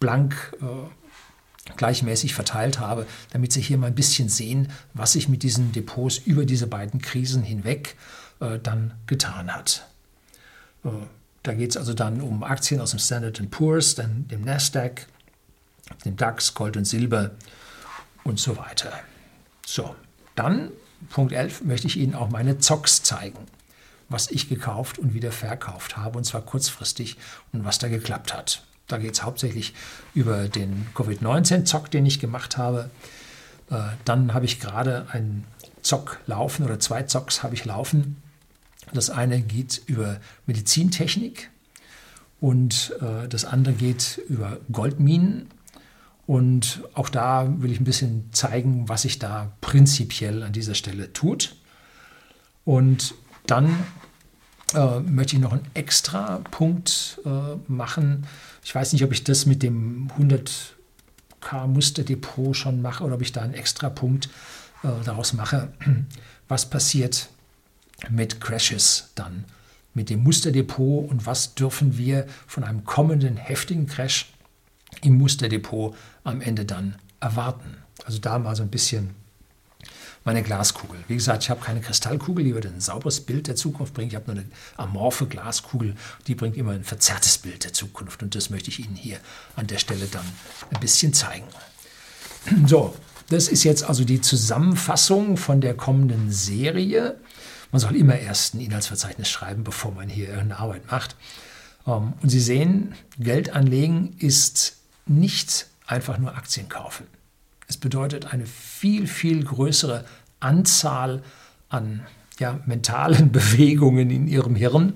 blank 0.00 0.56
äh, 0.60 1.74
gleichmäßig 1.76 2.34
verteilt 2.34 2.78
habe, 2.78 3.06
damit 3.30 3.52
Sie 3.52 3.60
hier 3.60 3.76
mal 3.76 3.88
ein 3.88 3.94
bisschen 3.94 4.28
sehen, 4.28 4.68
was 4.94 5.12
sich 5.12 5.28
mit 5.28 5.42
diesen 5.42 5.72
Depots 5.72 6.18
über 6.18 6.46
diese 6.46 6.66
beiden 6.68 7.02
Krisen 7.02 7.42
hinweg 7.42 7.96
äh, 8.40 8.58
dann 8.62 8.94
getan 9.06 9.52
hat. 9.52 9.86
Da 11.42 11.54
geht 11.54 11.70
es 11.70 11.76
also 11.76 11.94
dann 11.94 12.20
um 12.20 12.44
Aktien 12.44 12.80
aus 12.80 12.90
dem 12.90 13.00
Standard 13.00 13.50
Poor's, 13.50 13.96
dann 13.96 14.28
dem 14.28 14.42
Nasdaq, 14.42 15.06
dem 16.04 16.16
DAX, 16.16 16.54
Gold 16.54 16.76
und 16.76 16.84
Silber 16.84 17.32
und 18.22 18.38
so 18.38 18.56
weiter. 18.56 18.92
So, 19.66 19.96
dann 20.36 20.70
Punkt 21.10 21.32
11 21.32 21.62
möchte 21.62 21.86
ich 21.86 21.96
Ihnen 21.96 22.14
auch 22.14 22.30
meine 22.30 22.58
Zocks 22.58 23.02
zeigen, 23.02 23.38
was 24.08 24.30
ich 24.30 24.48
gekauft 24.48 24.98
und 24.98 25.14
wieder 25.14 25.32
verkauft 25.32 25.96
habe, 25.96 26.18
und 26.18 26.24
zwar 26.24 26.42
kurzfristig 26.42 27.16
und 27.52 27.64
was 27.64 27.78
da 27.78 27.88
geklappt 27.88 28.34
hat. 28.34 28.64
Da 28.86 28.98
geht 28.98 29.14
es 29.14 29.22
hauptsächlich 29.22 29.74
über 30.14 30.48
den 30.48 30.86
Covid-19-Zock, 30.94 31.90
den 31.90 32.06
ich 32.06 32.20
gemacht 32.20 32.56
habe. 32.56 32.90
Äh, 33.70 33.80
dann 34.04 34.32
habe 34.32 34.44
ich 34.44 34.60
gerade 34.60 35.06
einen 35.10 35.44
Zock 35.82 36.20
laufen 36.26 36.64
oder 36.64 36.78
zwei 36.78 37.02
Zocks 37.02 37.42
habe 37.42 37.54
ich 37.54 37.64
laufen. 37.64 38.22
Das 38.92 39.10
eine 39.10 39.40
geht 39.40 39.82
über 39.86 40.20
Medizintechnik 40.46 41.50
und 42.40 42.94
äh, 43.00 43.28
das 43.28 43.44
andere 43.44 43.74
geht 43.74 44.20
über 44.28 44.58
Goldminen. 44.70 45.48
Und 46.26 46.82
auch 46.94 47.08
da 47.08 47.46
will 47.58 47.70
ich 47.70 47.80
ein 47.80 47.84
bisschen 47.84 48.28
zeigen, 48.32 48.88
was 48.88 49.02
sich 49.02 49.18
da 49.18 49.52
prinzipiell 49.60 50.42
an 50.42 50.52
dieser 50.52 50.74
Stelle 50.74 51.12
tut. 51.12 51.54
Und 52.64 53.14
dann 53.46 53.76
äh, 54.74 54.98
möchte 55.00 55.36
ich 55.36 55.42
noch 55.42 55.52
einen 55.52 55.66
extra 55.74 56.38
Punkt 56.50 57.20
äh, 57.24 57.30
machen. 57.68 58.26
Ich 58.64 58.74
weiß 58.74 58.92
nicht, 58.92 59.04
ob 59.04 59.12
ich 59.12 59.22
das 59.22 59.46
mit 59.46 59.62
dem 59.62 60.08
100k 60.18 61.68
Musterdepot 61.68 62.56
schon 62.56 62.82
mache 62.82 63.04
oder 63.04 63.14
ob 63.14 63.22
ich 63.22 63.30
da 63.30 63.42
einen 63.42 63.54
extra 63.54 63.88
Punkt 63.88 64.28
äh, 64.82 64.88
daraus 65.04 65.32
mache. 65.32 65.72
Was 66.48 66.68
passiert 66.68 67.28
mit 68.10 68.40
Crashes 68.40 69.10
dann? 69.14 69.44
Mit 69.94 70.10
dem 70.10 70.22
Musterdepot 70.22 71.10
und 71.10 71.24
was 71.24 71.54
dürfen 71.54 71.96
wir 71.96 72.26
von 72.46 72.64
einem 72.64 72.84
kommenden 72.84 73.38
heftigen 73.38 73.86
Crash 73.86 74.30
im 75.02 75.18
Musterdepot 75.18 75.94
am 76.24 76.40
Ende 76.40 76.64
dann 76.64 76.96
erwarten? 77.20 77.76
Also 78.04 78.18
da 78.18 78.38
mal 78.38 78.56
so 78.56 78.62
ein 78.62 78.70
bisschen 78.70 79.14
meine 80.26 80.42
Glaskugel. 80.42 80.98
Wie 81.06 81.14
gesagt, 81.14 81.44
ich 81.44 81.50
habe 81.50 81.64
keine 81.64 81.80
Kristallkugel, 81.80 82.44
die 82.44 82.52
würde 82.52 82.68
ein 82.68 82.80
sauberes 82.80 83.20
Bild 83.20 83.46
der 83.46 83.54
Zukunft 83.54 83.94
bringen. 83.94 84.08
Ich 84.08 84.16
habe 84.16 84.32
nur 84.32 84.42
eine 84.42 84.50
amorphe 84.76 85.26
Glaskugel, 85.26 85.94
die 86.26 86.34
bringt 86.34 86.56
immer 86.56 86.72
ein 86.72 86.82
verzerrtes 86.82 87.38
Bild 87.38 87.62
der 87.62 87.72
Zukunft. 87.72 88.24
Und 88.24 88.34
das 88.34 88.50
möchte 88.50 88.68
ich 88.68 88.80
Ihnen 88.80 88.96
hier 88.96 89.18
an 89.54 89.68
der 89.68 89.78
Stelle 89.78 90.06
dann 90.06 90.26
ein 90.74 90.80
bisschen 90.80 91.14
zeigen. 91.14 91.46
So, 92.66 92.94
das 93.28 93.48
ist 93.48 93.64
jetzt 93.64 93.82
also 93.82 94.04
die 94.04 94.20
Zusammenfassung 94.20 95.36
von 95.36 95.60
der 95.60 95.74
kommenden 95.74 96.30
Serie. 96.30 97.16
Man 97.72 97.80
soll 97.80 97.96
immer 97.96 98.16
erst 98.16 98.54
ein 98.54 98.60
Inhaltsverzeichnis 98.60 99.28
schreiben, 99.28 99.64
bevor 99.64 99.90
man 99.90 100.08
hier 100.08 100.28
irgendeine 100.28 100.60
Arbeit 100.60 100.90
macht. 100.90 101.16
Ähm, 101.86 102.12
und 102.22 102.28
Sie 102.28 102.40
sehen, 102.40 102.94
Geld 103.18 103.50
anlegen 103.50 104.14
ist 104.18 104.75
nicht 105.06 105.66
einfach 105.86 106.18
nur 106.18 106.36
Aktien 106.36 106.68
kaufen. 106.68 107.06
Es 107.68 107.76
bedeutet 107.76 108.32
eine 108.32 108.46
viel, 108.46 109.06
viel 109.06 109.44
größere 109.44 110.04
Anzahl 110.40 111.22
an 111.68 112.06
ja, 112.38 112.60
mentalen 112.66 113.32
Bewegungen 113.32 114.10
in 114.10 114.28
ihrem 114.28 114.54
Hirn, 114.54 114.94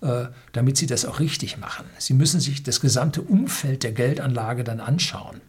äh, 0.00 0.26
damit 0.52 0.76
sie 0.76 0.86
das 0.86 1.04
auch 1.04 1.20
richtig 1.20 1.58
machen. 1.58 1.86
Sie 1.98 2.14
müssen 2.14 2.40
sich 2.40 2.62
das 2.62 2.80
gesamte 2.80 3.22
Umfeld 3.22 3.82
der 3.82 3.92
Geldanlage 3.92 4.64
dann 4.64 4.80
anschauen. 4.80 5.40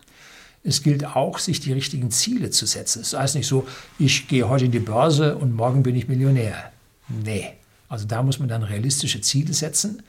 Es 0.64 0.82
gilt 0.82 1.06
auch, 1.06 1.38
sich 1.38 1.60
die 1.60 1.74
richtigen 1.74 2.10
Ziele 2.10 2.50
zu 2.50 2.66
setzen. 2.66 3.02
Es 3.02 3.14
heißt 3.14 3.36
nicht 3.36 3.48
so, 3.48 3.68
ich 4.00 4.28
gehe 4.28 4.50
heute 4.50 4.66
in 4.66 4.72
die 4.72 4.80
Börse 4.80 5.38
und 5.38 5.54
morgen 5.54 5.84
bin 5.84 5.96
ich 5.96 6.08
Millionär. 6.08 6.72
Nee, 7.08 7.54
also 7.88 8.08
da 8.08 8.24
muss 8.24 8.40
man 8.40 8.50
dann 8.50 8.64
realistische 8.64 9.22
Ziele 9.22 9.54
setzen. 9.54 10.02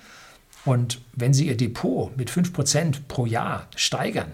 Und 0.67 1.01
wenn 1.14 1.33
Sie 1.33 1.47
Ihr 1.47 1.57
Depot 1.57 2.14
mit 2.17 2.31
5% 2.31 3.07
pro 3.09 3.25
Jahr 3.25 3.69
steigern, 3.77 4.33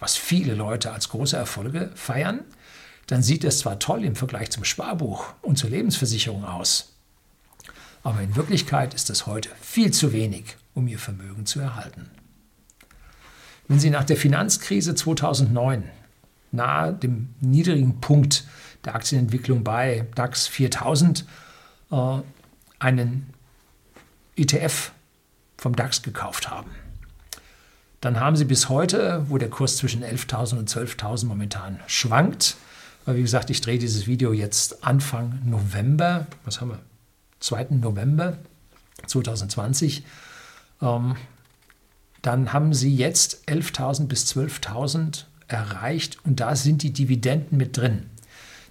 was 0.00 0.16
viele 0.16 0.54
Leute 0.54 0.90
als 0.90 1.10
große 1.10 1.36
Erfolge 1.36 1.92
feiern, 1.94 2.40
dann 3.06 3.22
sieht 3.22 3.44
es 3.44 3.58
zwar 3.58 3.78
toll 3.78 4.02
im 4.02 4.16
Vergleich 4.16 4.50
zum 4.50 4.64
Sparbuch 4.64 5.34
und 5.42 5.58
zur 5.58 5.70
Lebensversicherung 5.70 6.44
aus, 6.44 6.94
aber 8.02 8.20
in 8.22 8.34
Wirklichkeit 8.34 8.94
ist 8.94 9.10
es 9.10 9.26
heute 9.26 9.50
viel 9.60 9.92
zu 9.92 10.12
wenig, 10.12 10.56
um 10.74 10.88
ihr 10.88 10.98
Vermögen 10.98 11.46
zu 11.46 11.60
erhalten. 11.60 12.10
Wenn 13.68 13.78
Sie 13.78 13.90
nach 13.90 14.04
der 14.04 14.16
Finanzkrise 14.16 14.94
2009 14.94 15.84
nahe 16.52 16.94
dem 16.94 17.30
niedrigen 17.40 18.00
Punkt 18.00 18.46
der 18.84 18.94
Aktienentwicklung 18.94 19.64
bei 19.64 20.06
DAX 20.14 20.46
4000 20.46 21.26
äh, 21.90 22.18
einen 22.78 23.30
ETF 24.36 24.92
vom 25.56 25.76
DAX 25.76 26.02
gekauft 26.02 26.50
haben, 26.50 26.70
dann 28.00 28.20
haben 28.20 28.36
Sie 28.36 28.44
bis 28.44 28.68
heute, 28.68 29.24
wo 29.28 29.38
der 29.38 29.48
Kurs 29.48 29.78
zwischen 29.78 30.04
11.000 30.04 30.58
und 30.58 30.68
12.000 30.68 31.24
momentan 31.24 31.80
schwankt, 31.86 32.56
Weil, 33.06 33.16
wie 33.16 33.22
gesagt, 33.22 33.48
ich 33.50 33.60
drehe 33.60 33.78
dieses 33.78 34.06
Video 34.06 34.32
jetzt 34.32 34.84
Anfang 34.84 35.40
November. 35.44 36.26
Was 36.44 36.60
haben 36.60 36.70
wir? 36.70 36.80
2. 37.40 37.68
November 37.70 38.38
2020. 39.06 40.04
Ähm, 40.82 41.16
dann 42.22 42.52
haben 42.52 42.72
sie 42.72 42.94
jetzt 42.94 43.48
11.000 43.48 44.06
bis 44.06 44.26
12.000 44.34 45.24
erreicht 45.48 46.18
und 46.24 46.40
da 46.40 46.56
sind 46.56 46.82
die 46.82 46.92
Dividenden 46.92 47.58
mit 47.58 47.76
drin. 47.76 48.10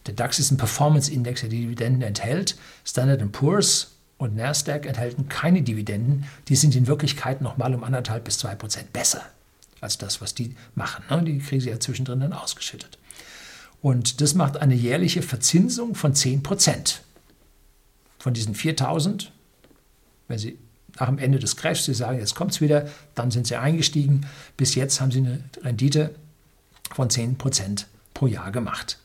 Der 0.05 0.13
DAX 0.15 0.39
ist 0.39 0.51
ein 0.51 0.57
Performance-Index, 0.57 1.41
der 1.41 1.49
die 1.49 1.61
Dividenden 1.61 2.01
enthält. 2.01 2.55
Standard 2.83 3.31
Poor's 3.31 3.92
und 4.17 4.35
Nasdaq 4.35 4.85
enthalten 4.85 5.27
keine 5.27 5.61
Dividenden. 5.61 6.25
Die 6.47 6.55
sind 6.55 6.75
in 6.75 6.87
Wirklichkeit 6.87 7.41
nochmal 7.41 7.73
um 7.73 7.83
anderthalb 7.83 8.23
bis 8.23 8.37
zwei 8.37 8.55
Prozent 8.55 8.93
besser 8.93 9.23
als 9.81 9.97
das, 9.97 10.21
was 10.21 10.33
die 10.33 10.55
machen. 10.75 11.03
Ne? 11.09 11.23
Die 11.23 11.39
kriegen 11.39 11.61
sie 11.61 11.69
ja 11.69 11.79
zwischendrin 11.79 12.21
dann 12.21 12.33
ausgeschüttet. 12.33 12.97
Und 13.81 14.21
das 14.21 14.33
macht 14.33 14.57
eine 14.57 14.75
jährliche 14.75 15.21
Verzinsung 15.21 15.93
von 15.93 16.15
10 16.15 16.41
Prozent. 16.41 17.01
Von 18.17 18.33
diesen 18.33 18.55
4000, 18.55 19.33
wenn 20.29 20.39
Sie 20.39 20.57
nach 20.97 21.07
dem 21.07 21.17
Ende 21.17 21.37
des 21.37 21.57
Crashs, 21.57 21.83
Sie 21.83 21.93
sagen, 21.93 22.17
jetzt 22.17 22.33
kommt 22.33 22.51
es 22.51 22.61
wieder, 22.61 22.89
dann 23.13 23.29
sind 23.29 23.45
Sie 23.45 23.57
eingestiegen. 23.57 24.25
Bis 24.55 24.75
jetzt 24.75 25.01
haben 25.01 25.11
Sie 25.11 25.19
eine 25.19 25.43
Rendite 25.61 26.15
von 26.95 27.09
10 27.09 27.37
Prozent 27.37 27.87
pro 28.13 28.27
Jahr 28.27 28.53
gemacht. 28.53 28.99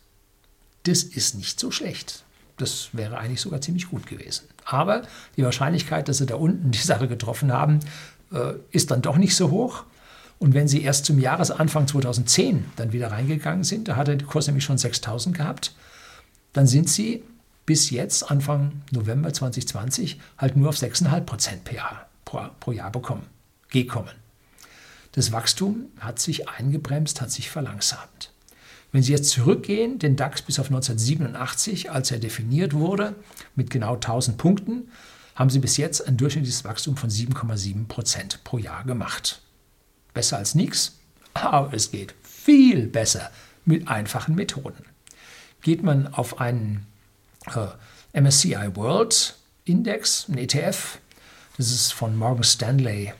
Das 0.84 1.02
ist 1.02 1.34
nicht 1.34 1.59
so 1.59 1.72
schlecht. 1.72 2.22
Das 2.59 2.90
wäre 2.92 3.18
eigentlich 3.18 3.40
sogar 3.40 3.61
ziemlich 3.61 3.88
gut 3.88 4.06
gewesen. 4.06 4.46
Aber 4.64 5.02
die 5.36 5.44
Wahrscheinlichkeit, 5.44 6.09
dass 6.09 6.18
Sie 6.18 6.26
da 6.26 6.36
unten 6.36 6.70
die 6.70 6.78
Sache 6.78 7.09
getroffen 7.09 7.52
haben, 7.52 7.80
äh, 8.32 8.54
ist 8.70 8.90
dann 8.90 9.02
doch 9.02 9.16
nicht 9.16 9.34
so 9.34 9.50
hoch. 9.50 9.84
Und 10.38 10.54
wenn 10.54 10.68
Sie 10.68 10.82
erst 10.82 11.04
zum 11.04 11.18
Jahresanfang 11.18 11.88
2010 11.88 12.66
dann 12.76 12.92
wieder 12.92 13.11
reingegangen 13.11 13.64
sind, 13.64 13.88
da 13.88 13.96
hat 13.96 14.09
der 14.09 14.18
Kurs 14.18 14.46
nämlich 14.46 14.64
schon 14.64 14.78
6000 14.78 15.36
gehabt, 15.36 15.74
dann 16.52 16.66
sind 16.66 16.88
Sie 16.88 17.22
bis 17.66 17.90
jetzt, 17.90 18.30
Anfang 18.30 18.82
November 18.92 19.32
2020, 19.32 20.18
halt 20.38 20.56
nur 20.56 20.70
auf 20.70 20.76
6,5 20.76 21.20
Prozent 21.20 21.64
pro 22.24 22.72
Jahr, 22.72 22.90
bekommen, 22.90 23.26
gekommen. 23.68 24.14
Das 25.12 25.32
Wachstum 25.32 25.86
hat 26.00 26.18
sich 26.18 26.48
eingebremst, 26.48 27.20
hat 27.20 27.30
sich 27.30 27.50
verlangsamt. 27.50 28.32
Wenn 28.93 29.03
Sie 29.03 29.12
jetzt 29.12 29.30
zurückgehen, 29.30 29.99
den 29.99 30.16
DAX 30.16 30.43
bis 30.43 30.59
auf 30.59 30.66
1987, 30.66 31.91
als 31.91 32.11
er 32.11 32.18
definiert 32.18 32.72
wurde, 32.72 33.14
mit 33.55 33.70
genau 33.70 33.95
1000 33.95 34.39
Punkten, 34.39 34.91
haben 35.34 35.51
Sie 35.51 35.59
bis 35.59 35.76
jetzt 35.76 36.07
ein 36.07 36.16
durchschnittliches 36.16 36.64
Wachstum 36.64 36.97
von 36.97 37.11
7,7 37.11 37.86
Prozent 37.86 38.43
pro 38.45 38.59
Jahr 38.59 38.84
gemacht. 38.84 39.41
Besser 40.14 40.39
als 40.39 40.55
nichts, 40.55 40.99
aber 41.34 41.72
es 41.74 41.91
geht 41.91 42.14
viel 42.22 42.86
besser 42.86 43.30
mit 43.64 43.89
einfachen 43.89 44.34
Methoden. 44.34 44.84
Geht 45.61 45.82
man 45.82 46.12
auf 46.14 46.41
einen 46.41 46.86
äh, 47.55 48.20
MSCI 48.20 48.74
World 48.74 49.36
Index, 49.64 50.26
ein 50.28 50.39
ETF, 50.39 50.99
das 51.59 51.70
ist 51.70 51.93
von 51.93 52.16
Morgan 52.16 52.45
Stanley 52.45 53.12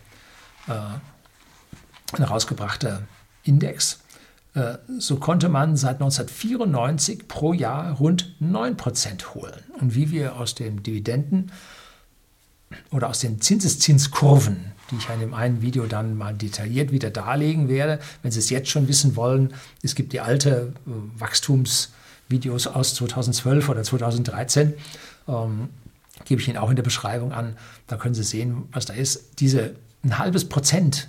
äh, 0.67 0.73
ein 0.73 1.01
herausgebrachter 2.17 3.03
Index, 3.43 4.01
so 4.99 5.17
konnte 5.17 5.49
man 5.49 5.77
seit 5.77 5.97
1994 5.97 7.29
pro 7.29 7.53
Jahr 7.53 7.93
rund 7.93 8.35
9% 8.41 9.35
holen. 9.35 9.63
Und 9.81 9.95
wie 9.95 10.11
wir 10.11 10.37
aus 10.37 10.55
den 10.55 10.83
Dividenden 10.83 11.53
oder 12.91 13.09
aus 13.09 13.21
den 13.21 13.41
Zinseszinskurven, 13.41 14.73
die 14.91 14.97
ich 14.97 15.09
in 15.09 15.21
dem 15.21 15.35
einen 15.35 15.63
Video 15.63 15.87
dann 15.87 16.17
mal 16.17 16.35
detailliert 16.35 16.93
wieder 16.93 17.11
darlegen 17.11 17.69
werde, 17.69 18.01
wenn 18.23 18.31
Sie 18.31 18.39
es 18.39 18.51
jetzt 18.51 18.71
schon 18.71 18.89
wissen 18.89 19.17
wollen, 19.17 19.55
es 19.83 19.95
gibt 19.95 20.13
die 20.13 20.21
alte 20.21 20.73
äh, 20.87 20.91
Wachstumsvideos 21.21 22.67
aus 22.67 22.95
2012 22.95 23.69
oder 23.69 23.83
2013, 23.83 24.75
ähm, 25.29 25.69
gebe 26.25 26.41
ich 26.41 26.49
Ihnen 26.49 26.59
auch 26.59 26.71
in 26.71 26.77
der 26.77 26.83
Beschreibung 26.83 27.33
an. 27.33 27.57
Da 27.87 27.97
können 27.97 28.15
Sie 28.15 28.25
sehen, 28.25 28.65
was 28.73 28.87
da 28.87 28.95
ist. 28.95 29.41
Diese 29.41 29.75
ein 30.03 30.19
halbes 30.19 30.49
Prozent 30.49 31.09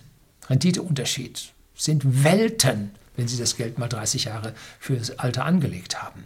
Renditeunterschied 0.50 1.54
sind 1.76 2.24
Welten 2.24 2.92
wenn 3.20 3.28
sie 3.28 3.38
das 3.38 3.58
Geld 3.58 3.78
mal 3.78 3.90
30 3.90 4.24
Jahre 4.24 4.54
fürs 4.80 5.20
Alter 5.20 5.44
angelegt 5.44 6.02
haben. 6.02 6.24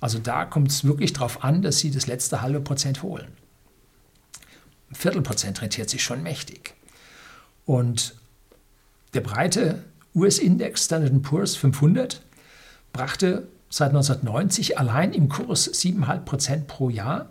Also 0.00 0.18
da 0.18 0.44
kommt 0.44 0.72
es 0.72 0.82
wirklich 0.82 1.12
darauf 1.12 1.44
an, 1.44 1.62
dass 1.62 1.78
sie 1.78 1.92
das 1.92 2.08
letzte 2.08 2.42
halbe 2.42 2.60
Prozent 2.60 3.04
holen. 3.04 3.28
Ein 4.90 4.96
Viertelprozent 4.96 5.62
rentiert 5.62 5.88
sich 5.88 6.02
schon 6.02 6.24
mächtig. 6.24 6.74
Und 7.64 8.16
der 9.14 9.20
breite 9.20 9.84
US-Index 10.16 10.86
Standard 10.86 11.22
Poor's 11.22 11.54
500 11.54 12.20
brachte 12.92 13.46
seit 13.70 13.90
1990 13.90 14.78
allein 14.78 15.14
im 15.14 15.28
Kurs 15.28 15.72
7,5 15.72 16.18
Prozent 16.24 16.66
pro 16.66 16.90
Jahr 16.90 17.30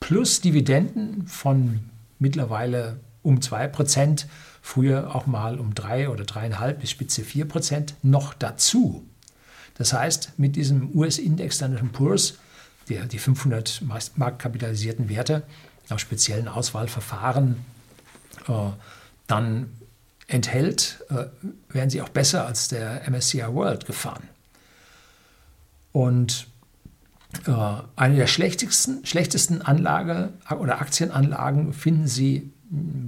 plus 0.00 0.40
Dividenden 0.40 1.28
von 1.28 1.78
mittlerweile 2.18 2.98
um 3.22 3.40
2 3.40 3.68
Prozent 3.68 4.26
früher 4.62 5.14
auch 5.14 5.26
mal 5.26 5.58
um 5.58 5.74
drei 5.74 6.08
oder 6.08 6.24
dreieinhalb 6.24 6.80
bis 6.80 6.90
Spitze 6.90 7.22
vier 7.22 7.46
Prozent 7.46 7.94
noch 8.02 8.34
dazu. 8.34 9.06
Das 9.74 9.92
heißt, 9.92 10.38
mit 10.38 10.56
diesem 10.56 10.94
US-Index 10.94 11.56
Standard 11.56 11.92
Poor's, 11.92 12.38
der 12.88 13.04
die 13.06 13.18
500 13.18 13.82
marktkapitalisierten 14.16 15.08
Werte 15.08 15.44
nach 15.88 15.98
speziellen 15.98 16.48
Auswahlverfahren 16.48 17.64
äh, 18.48 18.52
dann 19.26 19.70
enthält, 20.26 21.04
äh, 21.10 21.26
werden 21.72 21.90
sie 21.90 22.02
auch 22.02 22.08
besser 22.08 22.46
als 22.46 22.68
der 22.68 23.08
MSCI 23.08 23.44
World 23.48 23.86
gefahren. 23.86 24.28
Und 25.92 26.48
äh, 27.46 27.52
eine 27.96 28.16
der 28.16 28.26
schlechtesten, 28.26 29.04
schlechtesten 29.06 29.62
Anlage 29.62 30.32
oder 30.58 30.80
Aktienanlagen 30.80 31.72
finden 31.72 32.08
Sie 32.08 32.52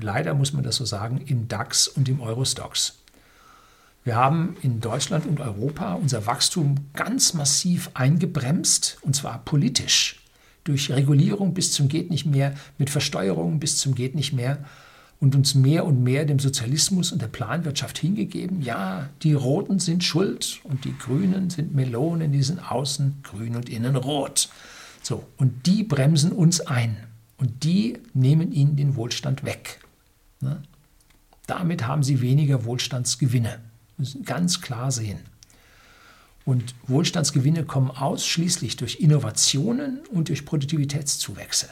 leider 0.01 0.35
muss 0.35 0.53
man 0.53 0.63
das 0.63 0.77
so 0.77 0.85
sagen, 0.85 1.19
im 1.27 1.49
DAX 1.49 1.89
und 1.89 2.09
im 2.09 2.21
Eurostox. 2.21 2.99
Wir 4.03 4.17
haben 4.17 4.57
in 4.63 4.81
Deutschland 4.81 5.27
und 5.27 5.41
Europa 5.41 5.95
unser 5.95 6.27
Wachstum 6.27 6.77
ganz 6.95 7.35
massiv 7.35 7.91
eingebremst, 7.95 8.99
und 9.03 9.15
zwar 9.15 9.45
politisch, 9.45 10.21
durch 10.65 10.91
Regulierung 10.91 11.53
bis 11.53 11.73
zum 11.73 11.89
geht 11.89 12.11
nicht 12.11 12.27
mehr, 12.27 12.55
mit 12.79 12.91
Versteuerung 12.91 13.61
bis 13.61 13.77
zum 13.77 13.95
geht 13.95 14.15
nicht 14.15 14.33
mehr 14.33 14.65
und 15.21 15.35
uns 15.35 15.55
mehr 15.55 15.85
und 15.85 16.03
mehr 16.03 16.25
dem 16.25 16.39
Sozialismus 16.39 17.13
und 17.13 17.21
der 17.21 17.29
Planwirtschaft 17.29 17.99
hingegeben. 17.99 18.63
Ja, 18.63 19.11
die 19.23 19.35
Roten 19.35 19.79
sind 19.79 20.03
schuld 20.03 20.61
und 20.65 20.87
die 20.87 20.97
Grünen 20.97 21.51
sind 21.51 21.75
Melonen, 21.75 22.33
die 22.33 22.43
sind 22.43 22.59
außen 22.71 23.21
grün 23.23 23.55
und 23.57 23.69
innen 23.69 23.97
rot. 23.97 24.49
So, 25.03 25.27
und 25.37 25.67
die 25.67 25.83
bremsen 25.83 26.33
uns 26.33 26.63
ein. 26.63 26.97
Und 27.41 27.64
die 27.64 27.99
nehmen 28.12 28.53
ihnen 28.53 28.76
den 28.76 28.97
Wohlstand 28.97 29.45
weg. 29.45 29.80
Ne? 30.41 30.62
Damit 31.47 31.86
haben 31.86 32.03
sie 32.03 32.20
weniger 32.20 32.64
Wohlstandsgewinne. 32.66 33.49
Das 33.49 33.99
müssen 33.99 34.24
ganz 34.24 34.61
klar 34.61 34.93
sehen. 34.93 35.18
Und 36.45 36.74
Wohlstandsgewinne 36.86 37.64
kommen 37.64 37.91
ausschließlich 37.91 38.76
durch 38.76 39.01
Innovationen 39.01 40.01
und 40.12 40.28
durch 40.28 40.45
Produktivitätszuwächse. 40.45 41.68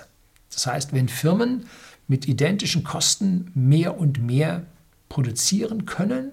Das 0.51 0.67
heißt, 0.67 0.93
wenn 0.95 1.09
Firmen 1.09 1.67
mit 2.07 2.27
identischen 2.27 2.83
Kosten 2.83 3.51
mehr 3.55 3.99
und 3.99 4.23
mehr 4.23 4.65
produzieren 5.11 5.85
können, 5.85 6.33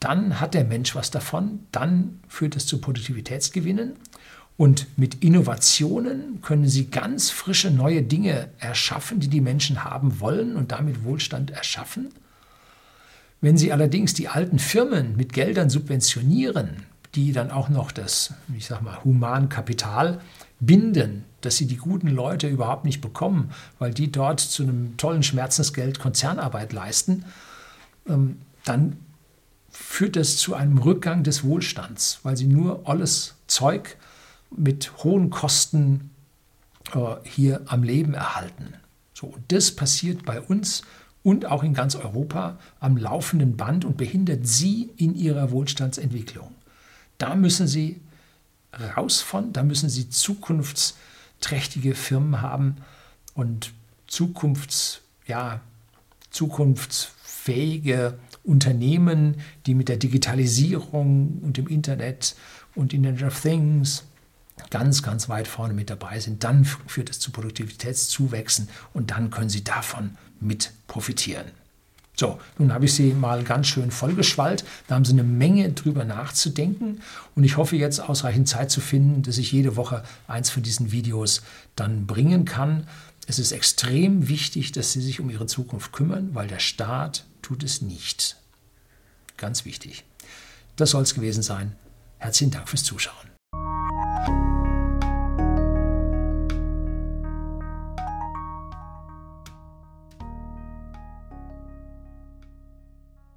dann 0.00 0.40
hat 0.40 0.54
der 0.54 0.64
Mensch 0.64 0.94
was 0.94 1.10
davon, 1.10 1.66
dann 1.72 2.20
führt 2.28 2.56
es 2.56 2.66
zu 2.66 2.80
Produktivitätsgewinnen 2.80 3.96
und 4.58 4.98
mit 4.98 5.22
Innovationen 5.22 6.42
können 6.42 6.68
sie 6.68 6.90
ganz 6.90 7.30
frische 7.30 7.70
neue 7.70 8.02
Dinge 8.02 8.48
erschaffen, 8.58 9.20
die 9.20 9.28
die 9.28 9.40
Menschen 9.40 9.84
haben 9.84 10.18
wollen 10.18 10.56
und 10.56 10.72
damit 10.72 11.04
Wohlstand 11.04 11.52
erschaffen. 11.52 12.08
Wenn 13.40 13.56
sie 13.56 13.72
allerdings 13.72 14.14
die 14.14 14.26
alten 14.26 14.58
Firmen 14.58 15.16
mit 15.16 15.32
Geldern 15.32 15.70
subventionieren, 15.70 16.82
die 17.14 17.30
dann 17.30 17.52
auch 17.52 17.68
noch 17.68 17.92
das, 17.92 18.34
ich 18.56 18.66
sag 18.66 18.82
mal, 18.82 19.04
Humankapital 19.04 20.20
binden, 20.58 21.24
dass 21.40 21.56
sie 21.56 21.66
die 21.66 21.76
guten 21.76 22.08
Leute 22.08 22.48
überhaupt 22.48 22.84
nicht 22.84 23.00
bekommen, 23.00 23.52
weil 23.78 23.94
die 23.94 24.10
dort 24.10 24.40
zu 24.40 24.64
einem 24.64 24.96
tollen 24.96 25.22
Schmerzensgeld 25.22 26.00
Konzernarbeit 26.00 26.72
leisten, 26.72 27.24
ähm, 28.08 28.38
dann 28.64 28.96
führt 29.70 30.16
das 30.16 30.36
zu 30.36 30.54
einem 30.54 30.78
Rückgang 30.78 31.22
des 31.22 31.44
Wohlstands, 31.44 32.18
weil 32.24 32.36
sie 32.36 32.48
nur 32.48 32.88
alles 32.88 33.36
Zeug 33.46 33.96
mit 34.50 35.04
hohen 35.04 35.30
Kosten 35.30 36.10
äh, 36.94 37.16
hier 37.24 37.62
am 37.66 37.82
Leben 37.82 38.14
erhalten. 38.14 38.74
So, 39.14 39.34
das 39.48 39.74
passiert 39.74 40.24
bei 40.24 40.40
uns 40.40 40.82
und 41.22 41.46
auch 41.46 41.62
in 41.62 41.74
ganz 41.74 41.96
Europa 41.96 42.58
am 42.80 42.96
laufenden 42.96 43.56
Band 43.56 43.84
und 43.84 43.96
behindert 43.96 44.46
sie 44.46 44.90
in 44.96 45.14
ihrer 45.14 45.50
Wohlstandsentwicklung. 45.50 46.54
Da 47.18 47.34
müssen 47.34 47.66
sie 47.66 48.00
raus 48.96 49.20
von, 49.20 49.52
da 49.52 49.62
müssen 49.62 49.88
sie 49.88 50.08
zukunftsträchtige 50.08 51.94
Firmen 51.94 52.40
haben 52.40 52.76
und 53.34 53.72
Zukunfts, 54.06 55.00
ja, 55.26 55.60
Zukunfts 56.30 57.10
fähige 57.22 58.18
Unternehmen, 58.44 59.36
die 59.66 59.74
mit 59.74 59.88
der 59.88 59.96
Digitalisierung 59.96 61.38
und 61.42 61.56
dem 61.56 61.66
Internet 61.66 62.36
und 62.74 62.92
Internet 62.92 63.22
of 63.22 63.40
Things 63.40 64.04
ganz, 64.70 65.02
ganz 65.02 65.28
weit 65.28 65.48
vorne 65.48 65.74
mit 65.74 65.90
dabei 65.90 66.20
sind, 66.20 66.44
dann 66.44 66.64
führt 66.64 67.10
es 67.10 67.20
zu 67.20 67.30
Produktivitätszuwächsen 67.30 68.68
und 68.92 69.10
dann 69.10 69.30
können 69.30 69.50
Sie 69.50 69.64
davon 69.64 70.16
mit 70.40 70.72
profitieren. 70.86 71.46
So, 72.18 72.40
nun 72.58 72.72
habe 72.72 72.86
ich 72.86 72.94
Sie 72.94 73.14
mal 73.14 73.44
ganz 73.44 73.68
schön 73.68 73.92
vollgeschwallt. 73.92 74.64
Da 74.88 74.96
haben 74.96 75.04
Sie 75.04 75.12
eine 75.12 75.22
Menge 75.22 75.70
drüber 75.70 76.04
nachzudenken 76.04 77.00
und 77.36 77.44
ich 77.44 77.56
hoffe 77.56 77.76
jetzt 77.76 78.00
ausreichend 78.00 78.48
Zeit 78.48 78.72
zu 78.72 78.80
finden, 78.80 79.22
dass 79.22 79.38
ich 79.38 79.52
jede 79.52 79.76
Woche 79.76 80.02
eins 80.26 80.50
von 80.50 80.64
diesen 80.64 80.90
Videos 80.90 81.42
dann 81.76 82.06
bringen 82.06 82.44
kann. 82.44 82.88
Es 83.28 83.38
ist 83.38 83.52
extrem 83.52 84.26
wichtig, 84.26 84.72
dass 84.72 84.92
Sie 84.92 85.00
sich 85.00 85.20
um 85.20 85.30
Ihre 85.30 85.46
Zukunft 85.46 85.92
kümmern, 85.92 86.30
weil 86.34 86.48
der 86.48 86.58
Staat 86.58 87.24
tut 87.40 87.62
es 87.62 87.82
nicht. 87.82 88.36
Ganz 89.36 89.64
wichtig. 89.64 90.04
Das 90.74 90.90
soll 90.90 91.04
es 91.04 91.14
gewesen 91.14 91.44
sein. 91.44 91.76
Herzlichen 92.18 92.50
Dank 92.50 92.68
fürs 92.68 92.82
Zuschauen. 92.82 93.27